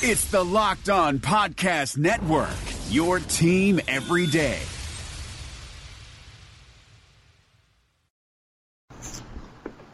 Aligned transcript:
It's 0.00 0.26
the 0.26 0.44
Locked 0.44 0.90
On 0.90 1.18
Podcast 1.18 1.98
Network, 1.98 2.54
your 2.88 3.18
team 3.18 3.80
every 3.88 4.28
day. 4.28 4.60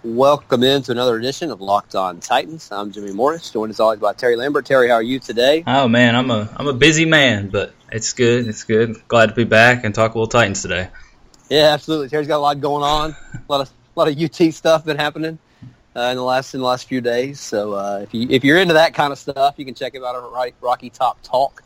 Welcome 0.03 0.63
into 0.63 0.93
another 0.93 1.17
edition 1.17 1.51
of 1.51 1.63
Locked 1.63 1.95
On 1.95 2.21
Titans. 2.21 2.69
I'm 2.71 2.93
Jimmy 2.93 3.15
Morris, 3.15 3.51
joined 3.51 3.71
as 3.71 3.81
always 3.81 3.99
by 3.99 4.13
Terry 4.13 4.37
Lambert. 4.37 4.67
Terry, 4.67 4.89
how 4.91 4.97
are 4.97 5.03
you 5.03 5.21
today? 5.21 5.65
Oh 5.67 5.89
man, 5.89 6.15
I'm 6.15 6.31
a 6.31 6.51
I'm 6.55 6.69
a 6.69 6.75
busy 6.75 7.07
man, 7.07 7.49
but 7.49 7.73
it's 7.91 8.13
good. 8.13 8.47
It's 8.47 8.65
good. 8.65 9.09
Glad 9.09 9.31
to 9.31 9.35
be 9.35 9.45
back 9.45 9.85
and 9.85 9.95
talk 9.95 10.15
a 10.15 10.19
little 10.19 10.29
Titans 10.29 10.61
today. 10.61 10.91
Yeah, 11.49 11.73
absolutely. 11.73 12.11
Terry's 12.11 12.29
got 12.29 12.37
a 12.37 12.45
lot 12.45 12.61
going 12.61 12.83
on. 12.83 13.17
A 13.33 13.41
lot 13.49 13.63
of 13.63 13.71
a 13.97 13.99
lot 13.99 14.09
of 14.09 14.21
UT 14.21 14.53
stuff 14.53 14.85
been 14.85 14.99
happening 14.99 15.39
uh, 15.97 16.01
in 16.11 16.17
the 16.17 16.23
last 16.23 16.55
in 16.55 16.61
the 16.61 16.67
last 16.67 16.89
few 16.89 17.01
days. 17.01 17.41
So 17.41 17.75
uh, 17.75 18.01
if 18.03 18.15
you 18.15 18.27
if 18.31 18.45
you're 18.45 18.59
into 18.59 18.75
that 18.75 18.95
kind 18.95 19.13
of 19.13 19.19
stuff, 19.19 19.55
you 19.57 19.65
can 19.65 19.75
check 19.75 19.95
it 19.95 20.03
out 20.03 20.17
on 20.17 20.53
Rocky 20.61 20.91
Top 20.91 21.19
Talk. 21.23 21.63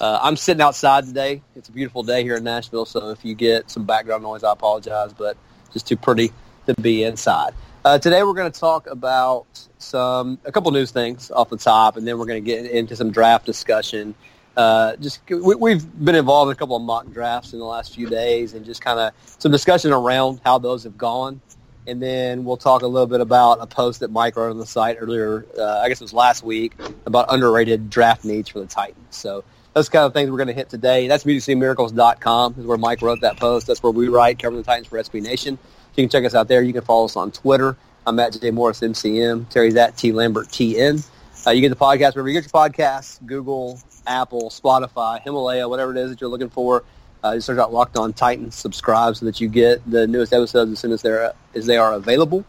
Uh, 0.00 0.18
I'm 0.22 0.36
sitting 0.36 0.62
outside 0.62 1.04
today. 1.04 1.42
It's 1.54 1.68
a 1.68 1.72
beautiful 1.72 2.02
day 2.02 2.22
here 2.22 2.36
in 2.36 2.44
Nashville, 2.44 2.86
so 2.86 3.10
if 3.10 3.24
you 3.24 3.34
get 3.34 3.70
some 3.70 3.84
background 3.84 4.22
noise, 4.22 4.42
I 4.42 4.52
apologize, 4.52 5.12
but 5.12 5.36
just 5.72 5.86
too 5.86 5.96
pretty 5.96 6.32
to 6.66 6.74
be 6.80 7.04
inside. 7.04 7.52
Uh, 7.84 7.98
today 7.98 8.22
we're 8.22 8.34
going 8.34 8.50
to 8.50 8.60
talk 8.60 8.86
about 8.86 9.46
some 9.78 10.38
a 10.44 10.52
couple 10.52 10.70
news 10.70 10.90
things 10.90 11.30
off 11.30 11.50
the 11.50 11.56
top, 11.56 11.96
and 11.96 12.06
then 12.06 12.18
we're 12.18 12.26
going 12.26 12.42
to 12.42 12.46
get 12.46 12.70
into 12.70 12.96
some 12.96 13.10
draft 13.10 13.44
discussion. 13.46 14.14
Uh, 14.56 14.96
just 14.96 15.20
we, 15.30 15.72
have 15.72 16.04
been 16.04 16.14
involved 16.14 16.50
in 16.50 16.52
a 16.52 16.58
couple 16.58 16.76
of 16.76 16.82
mock 16.82 17.10
drafts 17.12 17.52
in 17.52 17.58
the 17.58 17.64
last 17.64 17.94
few 17.94 18.08
days, 18.08 18.54
and 18.54 18.64
just 18.66 18.82
kind 18.82 18.98
of 18.98 19.12
some 19.38 19.52
discussion 19.52 19.92
around 19.92 20.40
how 20.44 20.58
those 20.58 20.84
have 20.84 20.98
gone. 20.98 21.40
And 21.86 22.00
then 22.00 22.44
we'll 22.44 22.56
talk 22.56 22.82
a 22.82 22.86
little 22.86 23.06
bit 23.06 23.20
about 23.20 23.58
a 23.60 23.66
post 23.66 24.00
that 24.00 24.10
Mike 24.10 24.36
wrote 24.36 24.50
on 24.50 24.58
the 24.58 24.66
site 24.66 24.98
earlier, 25.00 25.46
uh, 25.58 25.78
I 25.78 25.88
guess 25.88 26.00
it 26.00 26.04
was 26.04 26.12
last 26.12 26.42
week, 26.42 26.74
about 27.06 27.32
underrated 27.32 27.90
draft 27.90 28.24
needs 28.24 28.48
for 28.48 28.60
the 28.60 28.66
Titans. 28.66 29.16
So 29.16 29.44
those 29.72 29.88
kind 29.88 30.04
of 30.04 30.12
things 30.12 30.30
we're 30.30 30.36
going 30.36 30.48
to 30.48 30.54
hit 30.54 30.68
today. 30.68 31.08
That's 31.08 31.24
MusicCityMiracles.com 31.24 32.56
is 32.58 32.66
where 32.66 32.78
Mike 32.78 33.02
wrote 33.02 33.20
that 33.22 33.38
post. 33.38 33.66
That's 33.66 33.82
where 33.82 33.92
we 33.92 34.08
write 34.08 34.38
covering 34.38 34.62
the 34.62 34.66
Titans 34.66 34.88
for 34.88 34.98
SB 34.98 35.22
Nation. 35.22 35.58
You 35.96 36.04
can 36.04 36.08
check 36.08 36.24
us 36.24 36.34
out 36.34 36.48
there. 36.48 36.62
You 36.62 36.72
can 36.72 36.82
follow 36.82 37.06
us 37.06 37.16
on 37.16 37.32
Twitter. 37.32 37.76
I'm 38.06 38.18
at 38.18 38.38
J 38.40 38.50
Morris 38.50 38.80
MCM. 38.80 39.48
Terry's 39.48 39.76
at 39.76 39.96
T 39.96 40.12
Lambert 40.12 40.48
TN. 40.48 41.06
Uh, 41.46 41.50
you 41.50 41.60
get 41.60 41.70
the 41.70 41.76
podcast 41.76 42.14
wherever 42.14 42.28
you 42.28 42.40
get 42.40 42.44
your 42.44 42.50
podcasts: 42.50 43.24
Google, 43.24 43.80
Apple, 44.06 44.50
Spotify, 44.50 45.20
Himalaya, 45.22 45.68
whatever 45.68 45.92
it 45.92 45.98
is 45.98 46.10
that 46.10 46.20
you're 46.20 46.30
looking 46.30 46.50
for. 46.50 46.84
Uh, 47.22 47.34
just 47.34 47.46
search 47.46 47.58
out 47.58 47.72
Locked 47.72 47.96
On 47.96 48.12
Titans. 48.12 48.54
Subscribe 48.54 49.16
so 49.16 49.26
that 49.26 49.40
you 49.40 49.48
get 49.48 49.88
the 49.90 50.06
newest 50.06 50.32
episodes 50.32 50.72
as 50.72 50.78
soon 50.78 50.92
as 50.92 51.02
they're 51.02 51.32
as 51.54 51.66
they 51.66 51.76
are 51.76 51.92
available. 51.92 52.44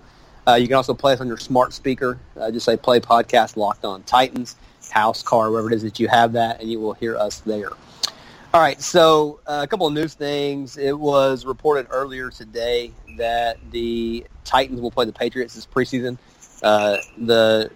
Uh, 0.47 0.55
you 0.55 0.67
can 0.67 0.75
also 0.75 0.93
play 0.93 1.13
us 1.13 1.21
on 1.21 1.27
your 1.27 1.37
smart 1.37 1.73
speaker. 1.73 2.19
Uh, 2.39 2.51
just 2.51 2.65
say 2.65 2.77
"Play 2.77 2.99
Podcast 2.99 3.57
Locked 3.57 3.85
On 3.85 4.03
Titans." 4.03 4.55
House, 4.89 5.23
car, 5.23 5.49
wherever 5.51 5.71
it 5.71 5.75
is 5.75 5.83
that 5.83 5.99
you 5.99 6.07
have 6.09 6.33
that, 6.33 6.59
and 6.59 6.69
you 6.69 6.79
will 6.79 6.93
hear 6.93 7.15
us 7.15 7.39
there. 7.41 7.71
All 8.53 8.59
right, 8.59 8.81
so 8.81 9.39
uh, 9.47 9.61
a 9.63 9.67
couple 9.67 9.87
of 9.87 9.93
news 9.93 10.13
things. 10.13 10.75
It 10.75 10.97
was 10.97 11.45
reported 11.45 11.87
earlier 11.89 12.29
today 12.29 12.91
that 13.17 13.57
the 13.71 14.25
Titans 14.43 14.81
will 14.81 14.91
play 14.91 15.05
the 15.05 15.13
Patriots 15.13 15.55
this 15.55 15.65
preseason. 15.65 16.17
Uh, 16.61 16.97
the 17.17 17.71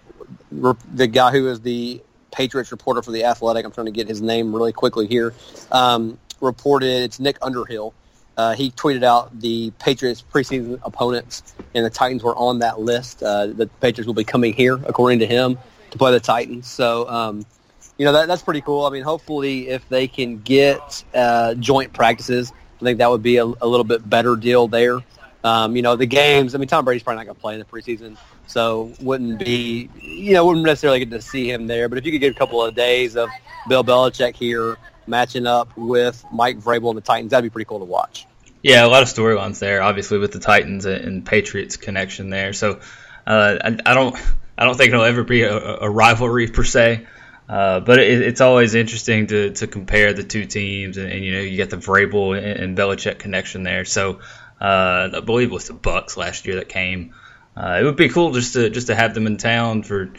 the 0.92 1.06
guy 1.06 1.30
who 1.30 1.48
is 1.48 1.62
the 1.62 2.02
Patriots 2.30 2.70
reporter 2.70 3.00
for 3.00 3.10
the 3.10 3.24
Athletic, 3.24 3.64
I'm 3.64 3.72
trying 3.72 3.86
to 3.86 3.92
get 3.92 4.06
his 4.06 4.20
name 4.20 4.54
really 4.54 4.72
quickly 4.72 5.06
here, 5.06 5.32
um, 5.72 6.18
reported 6.40 7.02
it's 7.02 7.20
Nick 7.20 7.38
Underhill. 7.42 7.94
Uh, 8.36 8.54
he 8.54 8.70
tweeted 8.70 9.02
out 9.02 9.38
the 9.40 9.70
Patriots 9.78 10.22
preseason 10.30 10.78
opponents, 10.82 11.54
and 11.74 11.86
the 11.86 11.90
Titans 11.90 12.22
were 12.22 12.36
on 12.36 12.58
that 12.58 12.78
list. 12.78 13.22
Uh, 13.22 13.46
the 13.46 13.66
Patriots 13.80 14.06
will 14.06 14.14
be 14.14 14.24
coming 14.24 14.52
here, 14.52 14.78
according 14.84 15.20
to 15.20 15.26
him, 15.26 15.58
to 15.90 15.98
play 15.98 16.12
the 16.12 16.20
Titans. 16.20 16.68
So 16.68 17.08
um, 17.08 17.46
you 17.96 18.04
know 18.04 18.12
that 18.12 18.28
that's 18.28 18.42
pretty 18.42 18.60
cool. 18.60 18.84
I 18.84 18.90
mean, 18.90 19.02
hopefully, 19.02 19.68
if 19.68 19.88
they 19.88 20.06
can 20.06 20.40
get 20.42 21.02
uh, 21.14 21.54
joint 21.54 21.94
practices, 21.94 22.52
I 22.80 22.84
think 22.84 22.98
that 22.98 23.10
would 23.10 23.22
be 23.22 23.38
a, 23.38 23.44
a 23.44 23.66
little 23.66 23.84
bit 23.84 24.08
better 24.08 24.36
deal 24.36 24.68
there. 24.68 24.98
Um, 25.42 25.76
you 25.76 25.82
know, 25.82 25.96
the 25.96 26.06
games. 26.06 26.54
I 26.54 26.58
mean, 26.58 26.68
Tom 26.68 26.84
Brady's 26.84 27.02
probably 27.02 27.18
not 27.18 27.26
going 27.26 27.36
to 27.36 27.40
play 27.40 27.54
in 27.54 27.60
the 27.60 27.64
preseason, 27.64 28.18
so 28.46 28.92
wouldn't 29.00 29.38
be 29.38 29.88
you 30.02 30.34
know 30.34 30.44
wouldn't 30.44 30.66
necessarily 30.66 30.98
get 30.98 31.10
to 31.10 31.22
see 31.22 31.50
him 31.50 31.68
there. 31.68 31.88
But 31.88 31.96
if 31.96 32.04
you 32.04 32.12
could 32.12 32.20
get 32.20 32.32
a 32.32 32.38
couple 32.38 32.62
of 32.62 32.74
days 32.74 33.16
of 33.16 33.30
Bill 33.66 33.82
Belichick 33.82 34.34
here 34.34 34.76
matching 35.06 35.46
up 35.46 35.76
with 35.76 36.24
Mike 36.32 36.58
Vrabel 36.58 36.90
and 36.90 36.98
the 36.98 37.02
Titans, 37.02 37.30
that'd 37.30 37.44
be 37.44 37.50
pretty 37.50 37.68
cool 37.68 37.78
to 37.78 37.84
watch. 37.84 38.26
Yeah, 38.62 38.84
a 38.84 38.88
lot 38.88 39.02
of 39.02 39.08
storylines 39.08 39.58
there, 39.58 39.82
obviously 39.82 40.18
with 40.18 40.32
the 40.32 40.40
Titans 40.40 40.86
and 40.86 41.24
Patriots 41.24 41.76
connection 41.76 42.30
there. 42.30 42.52
So 42.52 42.80
uh, 43.26 43.58
I, 43.62 43.78
I, 43.86 43.94
don't 43.94 44.16
I 44.58 44.64
don't 44.64 44.76
think 44.76 44.92
it'll 44.92 45.04
ever 45.04 45.24
be 45.24 45.42
a, 45.42 45.56
a 45.56 45.90
rivalry 45.90 46.48
per 46.48 46.64
se. 46.64 47.06
Uh, 47.48 47.80
but 47.80 48.00
it, 48.00 48.22
it's 48.22 48.40
always 48.40 48.74
interesting 48.74 49.28
to, 49.28 49.50
to 49.52 49.66
compare 49.68 50.12
the 50.12 50.24
two 50.24 50.46
teams, 50.46 50.96
and, 50.96 51.10
and, 51.12 51.24
you 51.24 51.32
know 51.32 51.40
you 51.40 51.56
get 51.56 51.70
the 51.70 51.76
Vrabel 51.76 52.36
and, 52.36 52.44
and 52.44 52.76
Belichick 52.78 53.18
connection 53.18 53.62
there. 53.62 53.84
So 53.84 54.20
uh, 54.60 55.10
I 55.14 55.20
believe 55.20 55.50
it 55.50 55.54
was 55.54 55.68
the 55.68 55.74
Bucs 55.74 56.16
last 56.16 56.46
year 56.46 56.56
that 56.56 56.68
came. 56.68 57.14
Uh, 57.56 57.78
it 57.80 57.84
would 57.84 57.96
be 57.96 58.08
cool 58.08 58.32
just 58.32 58.54
to 58.54 58.68
just 58.68 58.88
to 58.88 58.96
have 58.96 59.14
them 59.14 59.26
in 59.26 59.36
town 59.36 59.84
for 59.84 60.12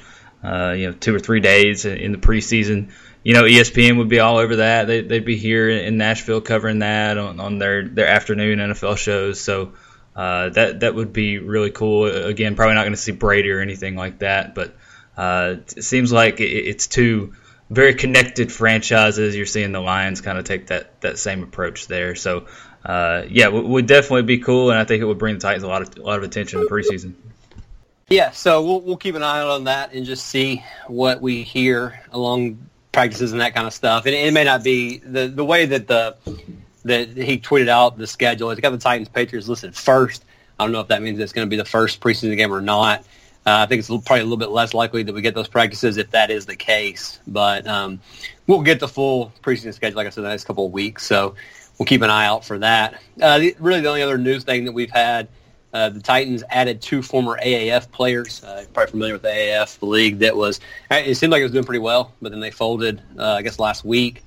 uh, 0.47 0.73
you 0.73 0.87
know 0.87 0.93
two 0.93 1.13
or 1.15 1.19
three 1.19 1.39
days 1.39 1.85
in 1.85 2.11
the 2.11 2.17
preseason. 2.17 2.91
You 3.23 3.33
know 3.33 3.43
ESPN 3.43 3.97
would 3.97 4.09
be 4.09 4.19
all 4.19 4.37
over 4.37 4.57
that. 4.57 4.87
They, 4.87 5.01
would 5.01 5.25
be 5.25 5.37
here 5.37 5.69
in 5.69 5.97
Nashville 5.97 6.41
covering 6.41 6.79
that 6.79 7.17
on, 7.17 7.39
on 7.39 7.57
their 7.59 7.87
their 7.87 8.07
afternoon 8.07 8.59
NFL 8.59 8.97
shows. 8.97 9.39
So. 9.39 9.73
Uh, 10.15 10.49
that 10.49 10.79
that 10.79 10.95
would 10.95 11.13
be 11.13 11.37
really 11.37 11.69
cool. 11.69 12.07
Again, 12.07 12.55
probably 12.55 12.73
not 12.73 12.81
going 12.81 12.93
to 12.93 12.97
see 12.97 13.11
Brady 13.11 13.51
or 13.51 13.59
anything 13.59 13.95
like 13.95 14.17
that, 14.17 14.55
but 14.55 14.75
uh, 15.15 15.57
it 15.75 15.83
seems 15.83 16.11
like 16.11 16.39
it's 16.39 16.87
two 16.87 17.33
very 17.69 17.95
connected 17.95 18.51
franchises. 18.51 19.35
You're 19.35 19.45
seeing 19.45 19.71
the 19.71 19.79
Lions 19.79 20.21
kind 20.21 20.37
of 20.37 20.45
take 20.45 20.67
that, 20.67 21.01
that 21.01 21.19
same 21.19 21.43
approach 21.43 21.87
there. 21.87 22.15
So, 22.15 22.45
uh, 22.85 23.23
yeah, 23.29 23.47
it 23.47 23.63
would 23.63 23.87
definitely 23.87 24.23
be 24.23 24.39
cool, 24.39 24.69
and 24.69 24.79
I 24.79 24.85
think 24.85 25.01
it 25.01 25.05
would 25.05 25.17
bring 25.17 25.35
the 25.35 25.41
Titans 25.41 25.63
a 25.63 25.67
lot 25.67 25.81
of 25.81 25.97
a 25.97 26.01
lot 26.01 26.17
of 26.17 26.23
attention 26.23 26.59
in 26.59 26.65
the 26.65 26.71
preseason. 26.71 27.13
Yeah, 28.09 28.31
so 28.31 28.63
we'll 28.63 28.81
we'll 28.81 28.97
keep 28.97 29.15
an 29.15 29.23
eye 29.23 29.41
out 29.41 29.49
on 29.49 29.65
that 29.65 29.91
and 29.93 30.05
just 30.05 30.27
see 30.27 30.63
what 30.87 31.21
we 31.21 31.43
hear 31.43 32.01
along 32.11 32.57
practices 32.93 33.33
and 33.33 33.41
that 33.41 33.53
kind 33.53 33.67
of 33.67 33.73
stuff. 33.73 34.05
And 34.05 34.15
it 34.15 34.33
may 34.33 34.45
not 34.45 34.63
be 34.63 34.99
the 34.99 35.27
the 35.27 35.43
way 35.43 35.65
that 35.65 35.87
the 35.87 36.15
that 36.85 37.09
he 37.09 37.37
tweeted 37.37 37.67
out 37.67 37.97
the 37.97 38.07
schedule. 38.07 38.49
It's 38.51 38.61
got 38.61 38.69
the 38.69 38.77
Titans 38.77 39.09
Patriots 39.09 39.49
listed 39.49 39.75
first. 39.75 40.23
I 40.57 40.63
don't 40.63 40.71
know 40.71 40.79
if 40.79 40.87
that 40.87 41.01
means 41.01 41.19
it's 41.19 41.33
going 41.33 41.45
to 41.45 41.49
be 41.49 41.57
the 41.57 41.65
first 41.65 41.99
preseason 41.99 42.35
game 42.37 42.53
or 42.53 42.61
not. 42.61 43.01
Uh, 43.45 43.63
I 43.63 43.65
think 43.65 43.79
it's 43.79 43.87
probably 43.87 44.21
a 44.21 44.23
little 44.23 44.37
bit 44.37 44.49
less 44.49 44.73
likely 44.73 45.03
that 45.03 45.13
we 45.13 45.21
get 45.21 45.35
those 45.35 45.47
practices 45.47 45.97
if 45.97 46.11
that 46.11 46.31
is 46.31 46.45
the 46.45 46.55
case. 46.55 47.19
But 47.27 47.67
um, 47.67 47.99
we'll 48.47 48.61
get 48.61 48.79
the 48.79 48.87
full 48.87 49.31
preseason 49.41 49.73
schedule, 49.73 49.97
like 49.97 50.07
I 50.07 50.09
said, 50.11 50.23
the 50.23 50.29
next 50.29 50.45
couple 50.45 50.65
of 50.65 50.71
weeks. 50.71 51.05
So 51.05 51.35
we'll 51.77 51.85
keep 51.85 52.01
an 52.01 52.09
eye 52.09 52.25
out 52.25 52.45
for 52.45 52.57
that. 52.59 53.01
Uh, 53.21 53.41
really, 53.59 53.81
the 53.81 53.89
only 53.89 54.01
other 54.01 54.17
news 54.17 54.43
thing 54.43 54.65
that 54.65 54.71
we've 54.71 54.91
had, 54.91 55.27
uh, 55.73 55.89
the 55.89 55.99
Titans 55.99 56.43
added 56.49 56.81
two 56.81 57.01
former 57.01 57.37
AAF 57.43 57.91
players. 57.91 58.43
Uh, 58.43 58.65
probably 58.73 58.91
familiar 58.91 59.13
with 59.13 59.21
the 59.23 59.29
AAF, 59.29 59.79
the 59.79 59.85
league 59.85 60.19
that 60.19 60.35
was. 60.35 60.59
It 60.89 61.15
seemed 61.15 61.31
like 61.31 61.41
it 61.41 61.43
was 61.43 61.51
doing 61.51 61.65
pretty 61.65 61.79
well, 61.79 62.13
but 62.21 62.31
then 62.31 62.39
they 62.39 62.51
folded. 62.51 63.01
Uh, 63.17 63.33
I 63.33 63.41
guess 63.41 63.59
last 63.59 63.83
week. 63.83 64.23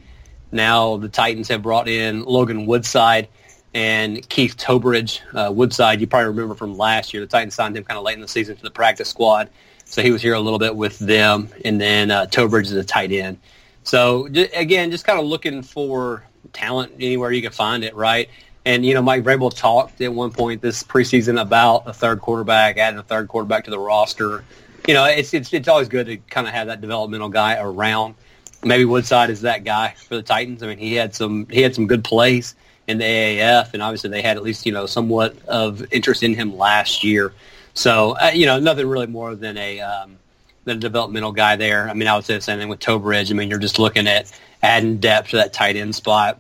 Now 0.52 0.96
the 0.96 1.08
Titans 1.08 1.48
have 1.48 1.62
brought 1.62 1.88
in 1.88 2.24
Logan 2.24 2.66
Woodside 2.66 3.28
and 3.72 4.28
Keith 4.28 4.56
Towbridge. 4.56 5.22
Uh, 5.32 5.50
Woodside, 5.54 6.00
you 6.00 6.06
probably 6.06 6.28
remember 6.28 6.54
from 6.54 6.76
last 6.76 7.14
year. 7.14 7.22
The 7.22 7.28
Titans 7.28 7.54
signed 7.54 7.76
him 7.76 7.84
kind 7.84 7.98
of 7.98 8.04
late 8.04 8.14
in 8.14 8.20
the 8.20 8.28
season 8.28 8.56
to 8.56 8.62
the 8.62 8.70
practice 8.70 9.08
squad. 9.08 9.48
So 9.84 10.02
he 10.02 10.10
was 10.10 10.22
here 10.22 10.34
a 10.34 10.40
little 10.40 10.58
bit 10.58 10.76
with 10.76 10.98
them. 10.98 11.48
And 11.64 11.80
then 11.80 12.10
uh, 12.10 12.26
Towbridge 12.26 12.66
is 12.66 12.72
a 12.72 12.84
tight 12.84 13.12
end. 13.12 13.38
So 13.82 14.26
again, 14.26 14.90
just 14.90 15.06
kind 15.06 15.18
of 15.18 15.26
looking 15.26 15.62
for 15.62 16.24
talent 16.52 16.92
anywhere 16.96 17.32
you 17.32 17.42
can 17.42 17.52
find 17.52 17.84
it, 17.84 17.94
right? 17.94 18.28
And, 18.70 18.86
you 18.86 18.94
know, 18.94 19.02
Mike 19.02 19.24
Vrabel 19.24 19.52
talked 19.52 20.00
at 20.00 20.14
one 20.14 20.30
point 20.30 20.62
this 20.62 20.84
preseason 20.84 21.40
about 21.40 21.88
a 21.88 21.92
third 21.92 22.20
quarterback, 22.20 22.78
adding 22.78 23.00
a 23.00 23.02
third 23.02 23.26
quarterback 23.26 23.64
to 23.64 23.70
the 23.70 23.80
roster. 23.80 24.44
You 24.86 24.94
know, 24.94 25.06
it's, 25.06 25.34
it's, 25.34 25.52
it's 25.52 25.66
always 25.66 25.88
good 25.88 26.06
to 26.06 26.18
kind 26.18 26.46
of 26.46 26.52
have 26.52 26.68
that 26.68 26.80
developmental 26.80 27.30
guy 27.30 27.58
around. 27.58 28.14
Maybe 28.62 28.84
Woodside 28.84 29.28
is 29.28 29.40
that 29.40 29.64
guy 29.64 29.96
for 30.06 30.14
the 30.14 30.22
Titans. 30.22 30.62
I 30.62 30.68
mean, 30.68 30.78
he 30.78 30.94
had 30.94 31.16
some 31.16 31.48
he 31.50 31.62
had 31.62 31.74
some 31.74 31.88
good 31.88 32.04
plays 32.04 32.54
in 32.86 32.98
the 32.98 33.04
AAF, 33.04 33.74
and 33.74 33.82
obviously 33.82 34.10
they 34.10 34.22
had 34.22 34.36
at 34.36 34.44
least 34.44 34.64
you 34.66 34.72
know 34.72 34.86
somewhat 34.86 35.34
of 35.48 35.84
interest 35.92 36.22
in 36.22 36.34
him 36.34 36.56
last 36.56 37.02
year. 37.02 37.32
So 37.74 38.16
uh, 38.20 38.30
you 38.32 38.46
know 38.46 38.60
nothing 38.60 38.86
really 38.86 39.08
more 39.08 39.34
than 39.34 39.56
a 39.56 39.80
um, 39.80 40.16
than 40.64 40.76
a 40.76 40.80
developmental 40.80 41.32
guy 41.32 41.56
there. 41.56 41.88
I 41.88 41.94
mean 41.94 42.06
I 42.06 42.14
would 42.14 42.24
say 42.24 42.34
the 42.34 42.40
same 42.40 42.58
thing 42.58 42.68
with 42.68 42.80
Towbridge. 42.80 43.32
I 43.32 43.34
mean 43.34 43.48
you're 43.50 43.58
just 43.58 43.80
looking 43.80 44.06
at 44.06 44.30
adding 44.62 44.98
depth 44.98 45.30
to 45.30 45.36
that 45.38 45.54
tight 45.54 45.74
end 45.74 45.94
spot. 45.94 46.38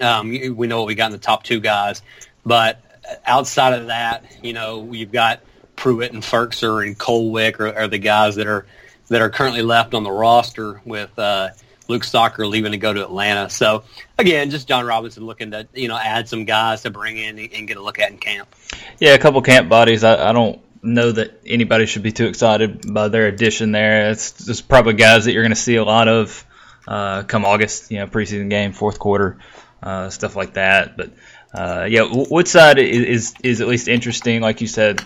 Um, 0.00 0.28
we 0.28 0.66
know 0.66 0.78
what 0.78 0.86
we 0.86 0.94
got 0.94 1.06
in 1.06 1.12
the 1.12 1.18
top 1.18 1.42
two 1.42 1.60
guys, 1.60 2.02
but 2.44 2.80
outside 3.24 3.74
of 3.74 3.86
that, 3.88 4.24
you 4.42 4.52
know 4.52 4.92
you've 4.92 5.12
got 5.12 5.40
Pruitt 5.76 6.12
and 6.12 6.22
Firkser 6.22 6.86
and 6.86 6.98
Cole 6.98 7.30
Wick 7.30 7.60
are, 7.60 7.74
are 7.74 7.88
the 7.88 7.98
guys 7.98 8.36
that 8.36 8.46
are 8.46 8.66
that 9.08 9.20
are 9.20 9.30
currently 9.30 9.62
left 9.62 9.94
on 9.94 10.02
the 10.02 10.12
roster 10.12 10.80
with. 10.84 11.18
Uh, 11.18 11.50
Luke 11.88 12.02
Stocker 12.04 12.48
leaving 12.48 12.70
to 12.70 12.78
go 12.78 12.92
to 12.94 13.02
Atlanta. 13.02 13.50
So 13.50 13.82
again, 14.16 14.50
just 14.50 14.68
Jon 14.68 14.86
Robinson 14.86 15.26
looking 15.26 15.50
to 15.50 15.66
you 15.74 15.88
know 15.88 15.98
add 15.98 16.28
some 16.28 16.44
guys 16.44 16.82
to 16.82 16.90
bring 16.90 17.18
in 17.18 17.36
and 17.38 17.66
get 17.66 17.76
a 17.76 17.82
look 17.82 17.98
at 17.98 18.12
in 18.12 18.18
camp. 18.18 18.54
Yeah, 19.00 19.14
a 19.14 19.18
couple 19.18 19.42
camp 19.42 19.68
bodies. 19.68 20.04
I, 20.04 20.30
I 20.30 20.32
don't 20.32 20.62
know 20.82 21.12
that 21.12 21.40
anybody 21.44 21.86
should 21.86 22.02
be 22.02 22.12
too 22.12 22.26
excited 22.26 22.92
by 22.92 23.08
their 23.08 23.26
addition 23.26 23.72
there. 23.72 24.10
It's 24.10 24.46
just 24.46 24.68
probably 24.68 24.94
guys 24.94 25.24
that 25.24 25.32
you're 25.32 25.42
going 25.42 25.50
to 25.50 25.60
see 25.60 25.76
a 25.76 25.84
lot 25.84 26.08
of 26.08 26.46
uh, 26.86 27.24
come 27.24 27.44
August, 27.44 27.90
you 27.90 27.98
know, 27.98 28.06
preseason 28.06 28.48
game, 28.48 28.72
fourth 28.72 28.98
quarter, 28.98 29.38
uh, 29.82 30.10
stuff 30.10 30.36
like 30.36 30.54
that. 30.54 30.96
But 30.96 31.10
uh, 31.52 31.86
yeah, 31.88 32.08
Woodside 32.10 32.78
is, 32.78 33.34
is, 33.42 33.60
at 33.60 33.68
least 33.68 33.88
interesting, 33.88 34.40
like 34.40 34.60
you 34.60 34.66
said. 34.66 35.00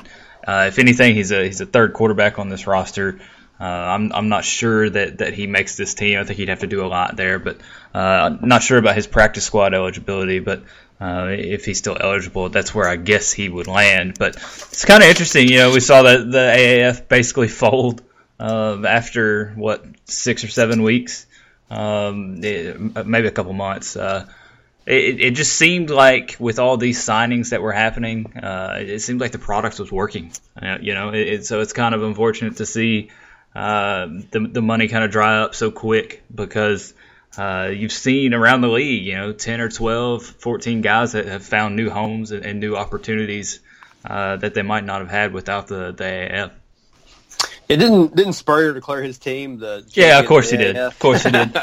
Uh, 0.47 0.67
if 0.69 0.79
anything, 0.79 1.15
he's 1.15 1.32
a 1.32 1.44
he's 1.44 1.61
a 1.61 1.67
third 1.67 1.94
quarterback 1.94 2.38
on 2.38 2.50
this 2.50 2.67
roster. 2.67 3.19
Uh, 3.59 3.65
I'm 3.65 4.12
I'm 4.12 4.29
not 4.29 4.44
sure 4.44 4.91
that, 4.91 5.19
that 5.19 5.32
he 5.32 5.47
makes 5.47 5.76
this 5.76 5.94
team. 5.94 6.19
I 6.19 6.25
think 6.25 6.38
he'd 6.38 6.49
have 6.49 6.61
to 6.61 6.67
do 6.67 6.85
a 6.85 6.88
lot 6.88 7.17
there, 7.17 7.38
but 7.38 7.59
uh, 7.94 8.37
not 8.43 8.62
sure 8.62 8.79
about 8.79 8.94
his 8.94 9.06
practice 9.06 9.44
squad 9.44 9.73
eligibility. 9.73 10.41
But 10.41 10.65
uh, 11.00 11.29
if 11.31 11.65
he's 11.65 11.79
still 11.79 11.97
eligible, 11.99 12.49
that's 12.50 12.75
where 12.75 12.88
I 12.88 12.97
guess 12.97 13.32
he 13.32 13.49
would 13.49 13.69
land. 13.69 14.17
But 14.19 14.37
it's 14.37 14.85
kind 14.85 15.03
of 15.03 15.09
interesting. 15.09 15.49
You 15.49 15.59
know, 15.59 15.73
we 15.73 15.81
saw 15.81 16.03
that 16.03 16.31
the 16.31 16.38
AAF 16.38 17.09
basically 17.09 17.49
fold 17.62 18.03
uh, 18.38 18.82
after 18.87 19.53
what 19.56 19.85
six 20.05 20.44
or 20.44 20.49
seven 20.49 20.82
weeks, 20.82 21.27
um, 21.70 22.43
it, 22.43 23.06
maybe 23.06 23.29
a 23.29 23.32
couple 23.32 23.53
months. 23.53 23.97
Uh, 23.97 24.27
it, 24.86 25.20
it, 25.20 25.31
just 25.32 25.54
seemed 25.54 25.90
like 25.90 26.36
with 26.38 26.58
all 26.58 26.76
these 26.76 26.98
signings 27.04 27.50
that 27.50 27.62
were 27.62 27.72
happening, 27.72 28.36
uh, 28.36 28.76
it 28.81 29.00
seemed 29.00 29.20
like 29.20 29.32
the 29.32 29.38
product 29.38 29.78
was 29.78 29.90
working. 29.90 30.32
Uh, 30.60 30.78
you 30.81 30.94
know, 30.94 31.10
it, 31.10 31.46
so 31.46 31.60
it's 31.60 31.72
kind 31.72 31.94
of 31.94 32.02
unfortunate 32.02 32.56
to 32.58 32.66
see 32.66 33.10
uh, 33.54 34.06
the 34.31 34.48
the 34.52 34.62
money 34.62 34.88
kind 34.88 35.04
of 35.04 35.10
dry 35.10 35.38
up 35.38 35.54
so 35.54 35.70
quick 35.70 36.22
because 36.34 36.92
uh, 37.38 37.70
you've 37.75 37.92
seen 37.92 38.34
around 38.34 38.60
the 38.60 38.69
league, 38.69 39.04
you 39.04 39.16
know, 39.16 39.32
10 39.32 39.60
or 39.60 39.69
12, 39.69 40.22
14 40.25 40.81
guys 40.82 41.12
that 41.12 41.26
have 41.26 41.44
found 41.44 41.76
new 41.76 41.90
homes 41.90 42.31
and, 42.31 42.44
and 42.44 42.60
new 42.60 42.76
opportunities 42.76 43.60
uh, 44.04 44.36
that 44.36 44.54
they 44.54 44.62
might 44.62 44.84
not 44.84 45.00
have 45.00 45.10
had 45.10 45.32
without 45.32 45.66
the, 45.66 45.92
the 45.92 46.04
AAF. 46.04 46.50
It 47.66 47.78
didn't 47.78 48.14
didn't 48.14 48.34
Spurrier 48.34 48.75
declare 48.75 49.02
his 49.02 49.16
team 49.16 49.58
the 49.58 49.84
yeah 49.94 50.19
of 50.19 50.26
course 50.26 50.50
he 50.50 50.58
did 50.58 50.76
of 50.76 50.98
course 50.98 51.22
he 51.22 51.31
did 51.31 51.56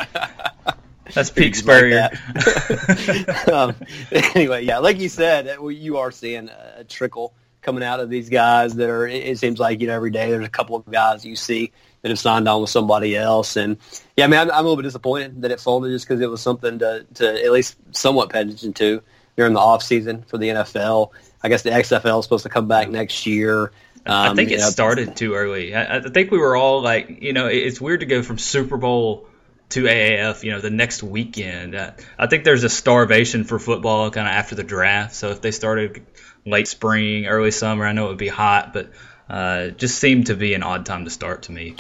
that's 1.14 1.30
peak 1.30 1.56
Spurrier 1.56 2.10
like 2.36 3.48
um, 3.50 3.76
anyway 4.12 4.64
yeah 4.64 4.78
like 4.80 5.00
you 5.00 5.10
said 5.10 5.58
you 5.70 5.98
are 5.98 6.12
seeing 6.12 6.50
a 6.50 6.84
trickle 6.84 7.34
coming 7.62 7.84
out 7.84 8.00
of 8.00 8.10
these 8.10 8.30
guys 8.30 8.76
that 8.76 8.90
are 8.90 9.08
it 9.08 9.38
seems 9.38 9.60
like 9.60 9.82
you 9.82 9.88
know 9.88 9.96
every 9.96 10.12
day 10.12 10.32
there's 10.32 10.46
a 10.46 10.50
couple 10.50 10.76
of 10.76 10.86
guys 10.90 11.26
you 11.26 11.36
see 11.36 11.72
that 12.02 12.10
have 12.10 12.20
signed 12.20 12.48
on 12.48 12.62
with 12.62 12.70
somebody 12.70 13.16
else. 13.16 13.56
And 13.56 13.78
yeah, 14.18 14.26
I 14.26 14.28
mean, 14.28 14.40
I'm, 14.40 14.52
I'm 14.52 14.60
a 14.60 14.62
little 14.62 14.76
bit 14.76 14.84
disappointed 14.84 15.42
that 15.42 15.52
it 15.52 15.60
folded 15.60 15.92
just 15.92 16.08
because 16.08 16.22
it 16.22 16.30
was 16.30 16.42
something 16.42 16.80
to, 16.80 17.06
to 17.16 17.44
at 17.44 17.52
least 17.52 17.78
somewhat 17.92 18.30
pay 18.30 18.42
attention 18.42 18.74
to 18.74 19.02
during 19.38 19.54
the 19.54 19.60
off 19.60 19.84
season 19.84 20.24
for 20.24 20.38
the 20.38 20.50
NFL. 20.50 21.12
I 21.44 21.50
guess 21.50 21.64
the 21.64 21.70
XFL 21.72 22.20
is 22.20 22.26
supposed 22.26 22.44
to 22.44 22.50
come 22.50 22.68
back 22.68 22.90
next 22.90 23.26
year. 23.26 23.72
Um, 24.06 24.32
I 24.32 24.36
think 24.36 24.52
it 24.52 24.60
know, 24.60 24.70
started 24.70 25.16
too 25.16 25.36
early. 25.36 25.76
I, 25.76 25.98
I, 25.98 26.02
think 26.02 26.32
we 26.32 26.40
were 26.40 26.56
all 26.56 26.82
like, 26.82 27.22
you 27.22 27.34
know, 27.34 27.46
it's 27.46 27.80
weird 27.80 28.00
to 28.00 28.08
go 28.08 28.24
from 28.24 28.40
Super 28.40 28.78
Bowl 28.78 29.28
to 29.72 29.84
AAF, 29.84 30.44
you 30.44 30.52
know, 30.52 30.62
the 30.62 30.70
next 30.70 31.04
weekend. 31.04 31.76
Uh, 31.76 31.92
I 32.18 32.28
think 32.28 32.44
there's 32.44 32.64
a 32.64 32.70
starvation 32.70 33.44
for 33.44 33.60
football 33.60 34.12
kind 34.12 34.28
of 34.28 34.34
after 34.34 34.56
the 34.56 34.64
draft. 34.64 35.16
So 35.16 35.30
if 35.30 35.42
they 35.42 35.52
started 35.52 36.06
late 36.46 36.68
spring, 36.68 37.26
early 37.26 37.52
summer, 37.52 37.86
I 37.86 37.92
know 37.92 38.06
it 38.06 38.10
would 38.10 38.18
be 38.18 38.28
hot, 38.28 38.74
but 38.74 38.92
uh, 39.30 39.70
just 39.70 39.98
seemed 39.98 40.28
to 40.28 40.36
be 40.36 40.54
an 40.54 40.64
odd 40.64 40.86
time 40.86 41.06
to 41.06 41.12
start 41.12 41.44
to 41.44 41.52
me. 41.52 41.76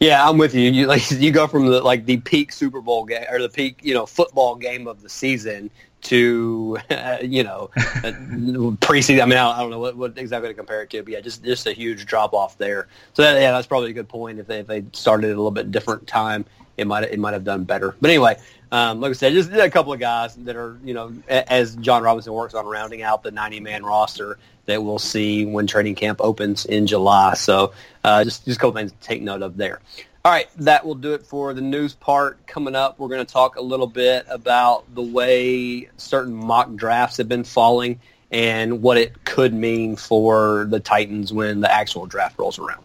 Yeah, 0.00 0.28
I'm 0.28 0.38
with 0.38 0.54
you. 0.54 0.70
You 0.70 0.86
like 0.86 1.10
you 1.10 1.30
go 1.30 1.46
from 1.46 1.66
the 1.66 1.80
like 1.80 2.04
the 2.04 2.18
peak 2.18 2.52
Super 2.52 2.80
Bowl 2.80 3.04
game 3.04 3.24
or 3.30 3.40
the 3.40 3.48
peak 3.48 3.80
you 3.82 3.94
know 3.94 4.06
football 4.06 4.54
game 4.54 4.86
of 4.86 5.02
the 5.02 5.08
season 5.08 5.70
to 6.02 6.78
uh, 6.90 7.18
you 7.22 7.42
know 7.42 7.70
preseason. 7.76 9.22
I 9.22 9.26
mean, 9.26 9.38
I, 9.38 9.50
I 9.50 9.60
don't 9.60 9.70
know 9.70 9.80
what, 9.80 9.96
what, 9.96 10.18
exactly 10.18 10.48
to 10.48 10.54
compare 10.54 10.82
it 10.82 10.90
to, 10.90 11.02
but 11.02 11.12
yeah, 11.12 11.20
just 11.20 11.44
just 11.44 11.66
a 11.66 11.72
huge 11.72 12.06
drop 12.06 12.32
off 12.32 12.58
there. 12.58 12.88
So 13.14 13.22
that, 13.22 13.40
yeah, 13.40 13.52
that's 13.52 13.66
probably 13.66 13.90
a 13.90 13.94
good 13.94 14.08
point. 14.08 14.38
If 14.38 14.46
they 14.46 14.60
if 14.60 14.66
they 14.66 14.84
started 14.92 15.30
at 15.30 15.32
a 15.32 15.36
little 15.36 15.50
bit 15.50 15.72
different 15.72 16.06
time, 16.06 16.44
it 16.78 16.86
might 16.86 17.04
it 17.04 17.18
might 17.18 17.34
have 17.34 17.44
done 17.44 17.64
better. 17.64 17.94
But 18.00 18.10
anyway, 18.10 18.38
um, 18.72 19.00
like 19.00 19.10
I 19.10 19.12
said, 19.12 19.32
just 19.34 19.52
a 19.52 19.68
couple 19.68 19.92
of 19.92 20.00
guys 20.00 20.34
that 20.36 20.56
are 20.56 20.78
you 20.84 20.94
know 20.94 21.12
as 21.28 21.76
Jon 21.76 22.02
Robinson 22.02 22.32
works 22.32 22.54
on 22.54 22.64
rounding 22.64 23.02
out 23.02 23.22
the 23.22 23.30
90 23.30 23.60
man 23.60 23.84
roster 23.84 24.38
that 24.66 24.82
we'll 24.82 24.98
see 24.98 25.44
when 25.46 25.66
training 25.66 25.94
camp 25.94 26.20
opens 26.20 26.66
in 26.66 26.86
July. 26.86 27.34
So 27.34 27.72
uh, 28.04 28.22
just, 28.22 28.44
just 28.44 28.58
a 28.58 28.60
couple 28.60 28.74
things 28.74 28.92
to 28.92 28.98
take 28.98 29.22
note 29.22 29.42
of 29.42 29.56
there. 29.56 29.80
All 30.24 30.32
right, 30.32 30.48
that 30.58 30.84
will 30.84 30.94
do 30.94 31.14
it 31.14 31.22
for 31.22 31.54
the 31.54 31.62
news 31.62 31.94
part. 31.94 32.46
Coming 32.46 32.74
up, 32.74 32.98
we're 32.98 33.08
going 33.08 33.24
to 33.24 33.32
talk 33.32 33.56
a 33.56 33.62
little 33.62 33.86
bit 33.86 34.26
about 34.28 34.94
the 34.94 35.02
way 35.02 35.88
certain 35.96 36.34
mock 36.34 36.74
drafts 36.74 37.16
have 37.16 37.28
been 37.28 37.44
falling 37.44 37.98
and 38.30 38.82
what 38.82 38.98
it 38.98 39.24
could 39.24 39.54
mean 39.54 39.96
for 39.96 40.66
the 40.68 40.80
Titans 40.80 41.32
when 41.32 41.60
the 41.60 41.72
actual 41.72 42.04
draft 42.04 42.38
rolls 42.38 42.58
around. 42.58 42.84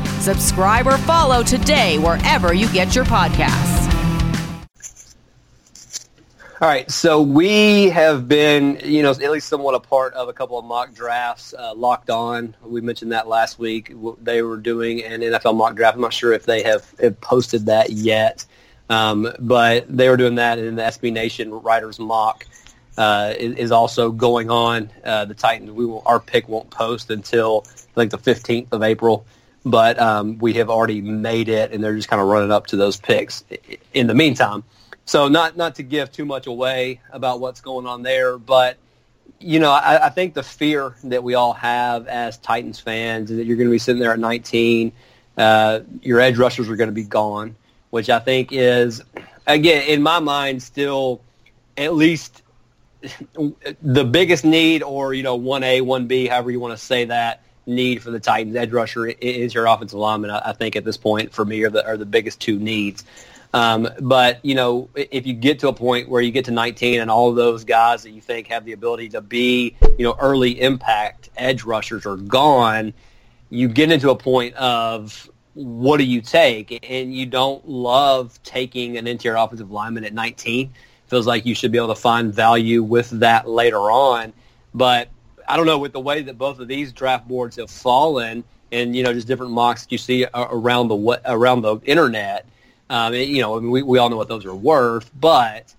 Subscribe 0.21 0.85
or 0.85 0.97
follow 0.99 1.41
today 1.41 1.97
wherever 1.97 2.53
you 2.53 2.71
get 2.71 2.93
your 2.93 3.05
podcasts. 3.05 3.81
All 6.61 6.67
right, 6.67 6.91
so 6.91 7.23
we 7.23 7.89
have 7.89 8.27
been, 8.27 8.79
you 8.85 9.01
know, 9.01 9.09
at 9.09 9.31
least 9.31 9.47
somewhat 9.47 9.73
a 9.73 9.79
part 9.79 10.13
of 10.13 10.29
a 10.29 10.33
couple 10.33 10.59
of 10.59 10.65
mock 10.65 10.93
drafts. 10.93 11.55
Uh, 11.57 11.73
Locked 11.73 12.11
On, 12.11 12.55
we 12.63 12.81
mentioned 12.81 13.11
that 13.13 13.27
last 13.27 13.57
week. 13.57 13.91
They 14.21 14.43
were 14.43 14.57
doing 14.57 15.03
an 15.03 15.21
NFL 15.21 15.57
mock 15.57 15.73
draft. 15.73 15.95
I'm 15.95 16.01
not 16.01 16.13
sure 16.13 16.33
if 16.33 16.45
they 16.45 16.61
have, 16.61 16.93
have 16.99 17.19
posted 17.19 17.65
that 17.65 17.89
yet, 17.89 18.45
um, 18.91 19.27
but 19.39 19.87
they 19.89 20.07
were 20.07 20.17
doing 20.17 20.35
that, 20.35 20.59
in 20.59 20.75
the 20.75 20.83
SB 20.83 21.11
Nation 21.11 21.51
Writers 21.51 21.97
Mock 21.97 22.45
uh, 22.95 23.33
is, 23.39 23.55
is, 23.55 23.71
also 23.71 24.11
going 24.11 24.51
on. 24.51 24.91
Uh, 25.03 25.25
the 25.25 25.33
Titans, 25.33 25.71
we 25.71 25.87
will, 25.87 26.03
our 26.05 26.19
pick 26.19 26.47
won't 26.47 26.69
post 26.69 27.09
until 27.09 27.65
I 27.65 27.93
think 27.95 28.11
the 28.11 28.19
15th 28.19 28.67
of 28.71 28.83
April, 28.83 29.25
but 29.65 29.99
um, 29.99 30.37
we 30.39 30.53
have 30.53 30.69
already 30.69 31.01
made 31.01 31.49
it, 31.49 31.71
and 31.71 31.83
they're 31.83 31.95
just 31.95 32.09
kind 32.09 32.21
of 32.21 32.27
running 32.27 32.51
up 32.51 32.67
to 32.67 32.75
those 32.75 32.97
picks. 32.97 33.43
In 33.93 34.07
the 34.07 34.15
meantime 34.15 34.63
so 35.05 35.27
not 35.27 35.57
not 35.57 35.75
to 35.75 35.83
give 35.83 36.11
too 36.11 36.25
much 36.25 36.47
away 36.47 37.01
about 37.11 37.39
what's 37.39 37.61
going 37.61 37.85
on 37.85 38.03
there, 38.03 38.37
but 38.37 38.77
you 39.39 39.59
know, 39.59 39.71
I, 39.71 40.05
I 40.05 40.09
think 40.09 40.35
the 40.35 40.43
fear 40.43 40.95
that 41.05 41.23
we 41.23 41.33
all 41.33 41.53
have 41.53 42.07
as 42.07 42.37
Titans 42.37 42.79
fans 42.79 43.31
is 43.31 43.37
that 43.37 43.45
you're 43.45 43.57
going 43.57 43.67
to 43.67 43.71
be 43.71 43.79
sitting 43.79 43.99
there 43.99 44.13
at 44.13 44.19
19, 44.19 44.91
uh, 45.35 45.79
your 46.01 46.19
edge 46.19 46.37
rushers 46.37 46.69
are 46.69 46.75
going 46.75 46.89
to 46.89 46.93
be 46.93 47.03
gone, 47.03 47.55
which 47.89 48.09
I 48.09 48.19
think 48.19 48.49
is, 48.51 49.01
again, 49.47 49.87
in 49.87 50.03
my 50.03 50.19
mind, 50.19 50.61
still 50.61 51.21
at 51.75 51.95
least 51.95 52.43
the 53.81 54.05
biggest 54.05 54.45
need, 54.45 54.83
or 54.83 55.13
you 55.13 55.23
know, 55.23 55.35
one 55.35 55.63
A, 55.63 55.81
one 55.81 56.05
B, 56.05 56.27
however 56.27 56.51
you 56.51 56.59
want 56.59 56.77
to 56.77 56.83
say 56.85 57.05
that 57.05 57.41
need 57.65 58.01
for 58.01 58.11
the 58.11 58.19
Titans 58.19 58.55
edge 58.55 58.71
rusher 58.71 59.07
is 59.07 59.53
your 59.53 59.65
offensive 59.67 59.99
lineman. 59.99 60.31
I 60.31 60.53
think 60.53 60.75
at 60.75 60.83
this 60.83 60.97
point, 60.97 61.33
for 61.33 61.45
me, 61.45 61.63
are 61.63 61.69
the 61.69 61.85
are 61.85 61.97
the 61.97 62.05
biggest 62.05 62.39
two 62.39 62.57
needs. 62.57 63.03
Um, 63.53 63.89
but 63.99 64.43
you 64.43 64.55
know, 64.55 64.89
if 64.95 65.27
you 65.27 65.33
get 65.33 65.59
to 65.59 65.67
a 65.67 65.73
point 65.73 66.09
where 66.09 66.21
you 66.21 66.31
get 66.31 66.45
to 66.45 66.51
19 66.51 67.01
and 67.01 67.11
all 67.11 67.33
those 67.33 67.63
guys 67.63 68.03
that 68.03 68.11
you 68.11 68.21
think 68.21 68.47
have 68.47 68.65
the 68.65 68.71
ability 68.71 69.09
to 69.09 69.21
be, 69.21 69.75
you 69.97 70.05
know, 70.05 70.15
early 70.19 70.61
impact 70.61 71.29
edge 71.35 71.63
rushers 71.63 72.05
are 72.05 72.15
gone, 72.15 72.93
you 73.49 73.67
get 73.67 73.91
into 73.91 74.09
a 74.09 74.15
point 74.15 74.55
of 74.55 75.29
what 75.53 75.97
do 75.97 76.05
you 76.05 76.21
take? 76.21 76.87
And 76.89 77.13
you 77.13 77.25
don't 77.25 77.67
love 77.67 78.41
taking 78.43 78.97
an 78.97 79.05
interior 79.05 79.37
offensive 79.37 79.69
lineman 79.69 80.05
at 80.05 80.13
19. 80.13 80.71
Feels 81.07 81.27
like 81.27 81.45
you 81.45 81.53
should 81.53 81.73
be 81.73 81.77
able 81.77 81.89
to 81.89 81.95
find 81.95 82.33
value 82.33 82.81
with 82.81 83.09
that 83.19 83.49
later 83.49 83.91
on. 83.91 84.31
But 84.73 85.09
I 85.51 85.57
don't 85.57 85.65
know 85.65 85.77
with 85.77 85.91
the 85.91 85.99
way 85.99 86.21
that 86.21 86.37
both 86.37 86.59
of 86.59 86.67
these 86.67 86.93
draft 86.93 87.27
boards 87.27 87.57
have 87.57 87.69
fallen, 87.69 88.43
and 88.71 88.95
you 88.95 89.03
know, 89.03 89.13
just 89.13 89.27
different 89.27 89.51
mocks 89.51 89.83
that 89.83 89.91
you 89.91 89.97
see 89.97 90.25
around 90.33 90.87
the 90.87 91.21
around 91.25 91.61
the 91.61 91.79
internet 91.85 92.45
Um, 92.91 93.13
it, 93.13 93.29
you 93.29 93.41
know, 93.41 93.55
I 93.55 93.61
mean, 93.61 93.71
we 93.71 93.83
we 93.83 93.99
all 93.99 94.09
know 94.09 94.17
what 94.17 94.27
those 94.27 94.45
are 94.45 94.53
worth, 94.53 95.09
but 95.17 95.73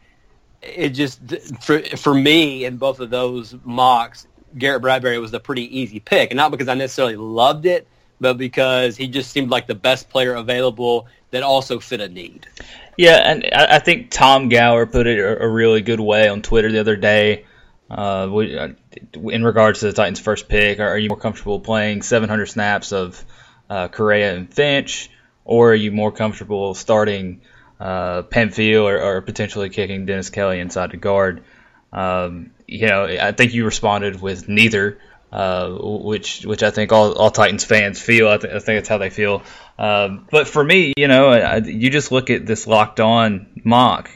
it 0.62 0.90
just 0.90 1.20
for 1.60 1.82
for 1.82 2.14
me 2.14 2.64
in 2.64 2.78
both 2.78 3.00
of 3.00 3.10
those 3.10 3.54
mocks, 3.64 4.26
Garrett 4.56 4.80
Bradbury 4.80 5.18
was 5.18 5.34
a 5.34 5.40
pretty 5.40 5.78
easy 5.78 6.00
pick, 6.00 6.30
and 6.30 6.38
not 6.38 6.50
because 6.50 6.68
I 6.68 6.74
necessarily 6.74 7.16
loved 7.16 7.66
it, 7.66 7.86
but 8.18 8.38
because 8.38 8.96
he 8.96 9.08
just 9.08 9.30
seemed 9.30 9.50
like 9.50 9.66
the 9.66 9.74
best 9.74 10.08
player 10.08 10.34
available 10.36 11.06
that 11.32 11.42
also 11.42 11.78
fit 11.78 12.00
a 12.00 12.08
need. 12.08 12.46
Yeah, 12.96 13.30
and 13.30 13.46
I 13.54 13.78
think 13.78 14.10
Tom 14.10 14.48
Gower 14.48 14.86
put 14.86 15.06
it 15.06 15.18
a 15.18 15.48
really 15.48 15.82
good 15.82 16.00
way 16.00 16.28
on 16.28 16.40
Twitter 16.40 16.72
the 16.72 16.80
other 16.80 16.96
day. 16.96 17.44
Uh, 17.92 18.26
uh, 18.34 18.68
in 19.28 19.44
regards 19.44 19.80
to 19.80 19.86
the 19.86 19.92
Titans' 19.92 20.18
first 20.18 20.48
pick, 20.48 20.80
are 20.80 20.96
you 20.96 21.10
more 21.10 21.18
comfortable 21.18 21.60
playing 21.60 22.00
700 22.02 22.46
snaps 22.46 22.92
of 22.92 23.22
uh, 23.68 23.88
Correa 23.88 24.34
and 24.34 24.52
Finch, 24.52 25.10
or 25.44 25.72
are 25.72 25.74
you 25.74 25.92
more 25.92 26.10
comfortable 26.10 26.72
starting 26.74 27.42
uh, 27.78 28.22
Pamphile 28.22 28.84
or, 28.84 29.00
or, 29.02 29.20
potentially 29.20 29.68
kicking 29.68 30.06
Dennis 30.06 30.30
Kelly 30.30 30.60
inside 30.60 30.92
the 30.92 30.96
guard? 30.96 31.42
Um, 31.92 32.52
you 32.66 32.86
know, 32.86 33.04
I 33.04 33.32
think 33.32 33.52
you 33.52 33.66
responded 33.66 34.22
with 34.22 34.48
neither, 34.48 34.98
uh, 35.30 35.76
which 35.80 36.46
which 36.46 36.62
I 36.62 36.70
think 36.70 36.92
all, 36.92 37.12
all 37.12 37.30
Titans 37.30 37.64
fans 37.64 38.00
feel. 38.00 38.28
I, 38.28 38.38
th- 38.38 38.54
I 38.54 38.58
think 38.60 38.78
that's 38.78 38.88
how 38.88 38.98
they 38.98 39.10
feel. 39.10 39.42
Um, 39.78 40.26
but 40.30 40.48
for 40.48 40.64
me, 40.64 40.94
you 40.96 41.08
know, 41.08 41.30
I, 41.30 41.56
you 41.56 41.90
just 41.90 42.10
look 42.10 42.30
at 42.30 42.46
this 42.46 42.66
locked 42.66 43.00
on 43.00 43.60
mock. 43.64 44.10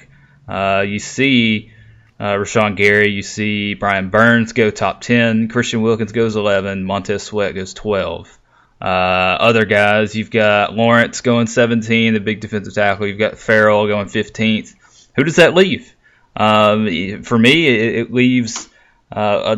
Uh, 0.48 0.84
you 0.86 0.98
see 0.98 1.72
uh, 2.18 2.34
Rashan 2.34 2.76
Gary, 2.76 3.10
you 3.10 3.22
see 3.22 3.74
Brian 3.74 4.10
Burns 4.10 4.52
go 4.52 4.70
top 4.70 5.00
10, 5.00 5.48
Christian 5.48 5.82
Wilkins 5.82 6.12
goes 6.12 6.36
11, 6.36 6.84
Montez 6.84 7.22
Sweat 7.22 7.54
goes 7.54 7.74
12. 7.74 8.38
Uh, 8.80 8.84
other 8.84 9.64
guys, 9.64 10.14
you've 10.14 10.30
got 10.30 10.74
Lawrence 10.74 11.20
going 11.20 11.46
17, 11.46 12.14
the 12.14 12.20
big 12.20 12.40
defensive 12.40 12.74
tackle. 12.74 13.06
You've 13.06 13.18
got 13.18 13.38
Ferrell 13.38 13.86
going 13.86 14.06
15th. 14.06 14.74
Who 15.16 15.24
does 15.24 15.36
that 15.36 15.54
leave? 15.54 15.94
Um, 16.34 17.22
for 17.22 17.38
me, 17.38 17.66
it, 17.68 17.96
it 17.96 18.12
leaves 18.12 18.68
uh, 19.10 19.56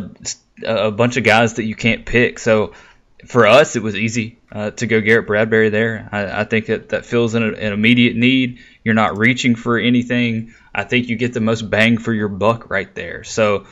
a, 0.65 0.87
a 0.87 0.91
bunch 0.91 1.17
of 1.17 1.23
guys 1.23 1.55
that 1.55 1.63
you 1.63 1.75
can't 1.75 2.05
pick. 2.05 2.39
So 2.39 2.73
for 3.27 3.47
us, 3.47 3.75
it 3.75 3.83
was 3.83 3.95
easy 3.95 4.39
uh, 4.51 4.71
to 4.71 4.87
go 4.87 5.01
Garrett 5.01 5.27
Bradbury 5.27 5.69
there. 5.69 6.07
I, 6.11 6.41
I 6.41 6.43
think 6.45 6.67
that 6.67 6.89
that 6.89 7.05
fills 7.05 7.35
in 7.35 7.43
an 7.43 7.73
immediate 7.73 8.15
need. 8.15 8.59
You're 8.83 8.95
not 8.95 9.17
reaching 9.17 9.55
for 9.55 9.77
anything. 9.77 10.53
I 10.79 10.85
think 10.85 11.09
you 11.09 11.17
get 11.17 11.33
the 11.33 11.41
most 11.41 11.69
bang 11.69 11.97
for 11.97 12.13
your 12.13 12.29
buck 12.29 12.69
right 12.69 12.93
there. 12.95 13.25
So 13.25 13.65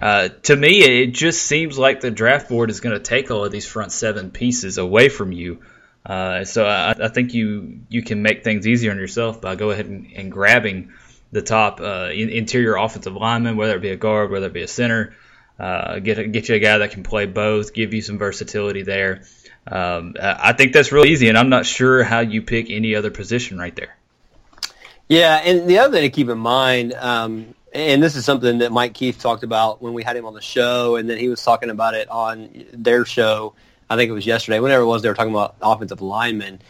uh, 0.00 0.28
to 0.28 0.54
me, 0.54 0.82
it 0.82 1.08
just 1.08 1.42
seems 1.42 1.78
like 1.78 2.00
the 2.00 2.10
draft 2.10 2.50
board 2.50 2.70
is 2.70 2.80
going 2.80 2.94
to 2.94 3.02
take 3.02 3.30
all 3.30 3.44
of 3.44 3.52
these 3.52 3.66
front 3.66 3.90
seven 3.90 4.30
pieces 4.30 4.76
away 4.76 5.08
from 5.08 5.32
you. 5.32 5.60
Uh, 6.04 6.44
so 6.44 6.66
I, 6.66 6.94
I, 7.00 7.08
think 7.08 7.32
you 7.32 7.80
you 7.88 8.02
can 8.02 8.22
make 8.22 8.42
things 8.42 8.66
easier 8.66 8.90
on 8.90 8.98
yourself 8.98 9.40
by 9.40 9.54
go 9.54 9.70
ahead 9.70 9.86
and, 9.86 10.10
and 10.16 10.32
grabbing 10.32 10.92
the 11.30 11.42
top 11.42 11.80
uh, 11.80 12.10
in, 12.12 12.28
interior 12.28 12.76
offensive 12.76 13.14
lineman, 13.14 13.56
whether 13.56 13.76
it 13.76 13.82
be 13.82 13.90
a 13.90 13.96
guard, 13.96 14.30
whether 14.30 14.46
it 14.46 14.52
be 14.52 14.62
a 14.62 14.68
center. 14.68 15.14
Uh, 15.58 16.00
get 16.00 16.32
get 16.32 16.48
you 16.48 16.56
a 16.56 16.58
guy 16.58 16.78
that 16.78 16.90
can 16.90 17.02
play 17.02 17.26
both, 17.26 17.72
give 17.72 17.94
you 17.94 18.02
some 18.02 18.18
versatility 18.18 18.82
there. 18.82 19.22
Um, 19.66 20.16
I 20.20 20.54
think 20.54 20.72
that's 20.72 20.90
real 20.90 21.04
easy, 21.04 21.28
and 21.28 21.38
I'm 21.38 21.50
not 21.50 21.66
sure 21.66 22.02
how 22.02 22.20
you 22.20 22.42
pick 22.42 22.68
any 22.68 22.96
other 22.96 23.12
position 23.12 23.58
right 23.58 23.76
there. 23.76 23.96
Yeah, 25.12 25.42
and 25.44 25.68
the 25.68 25.78
other 25.78 25.92
thing 25.92 26.02
to 26.02 26.08
keep 26.08 26.30
in 26.30 26.38
mind, 26.38 26.94
um, 26.94 27.54
and 27.74 28.02
this 28.02 28.16
is 28.16 28.24
something 28.24 28.58
that 28.58 28.72
Mike 28.72 28.94
Keith 28.94 29.18
talked 29.18 29.44
about 29.44 29.82
when 29.82 29.92
we 29.92 30.02
had 30.02 30.16
him 30.16 30.24
on 30.24 30.32
the 30.32 30.40
show, 30.40 30.96
and 30.96 31.08
then 31.08 31.18
he 31.18 31.28
was 31.28 31.42
talking 31.42 31.68
about 31.68 31.92
it 31.92 32.08
on 32.08 32.64
their 32.72 33.04
show. 33.04 33.52
I 33.90 33.96
think 33.96 34.08
it 34.08 34.12
was 34.12 34.24
yesterday, 34.24 34.58
whenever 34.58 34.84
it 34.84 34.86
was, 34.86 35.02
they 35.02 35.10
were 35.10 35.14
talking 35.14 35.34
about 35.34 35.56
offensive 35.60 36.00
linemen. 36.00 36.62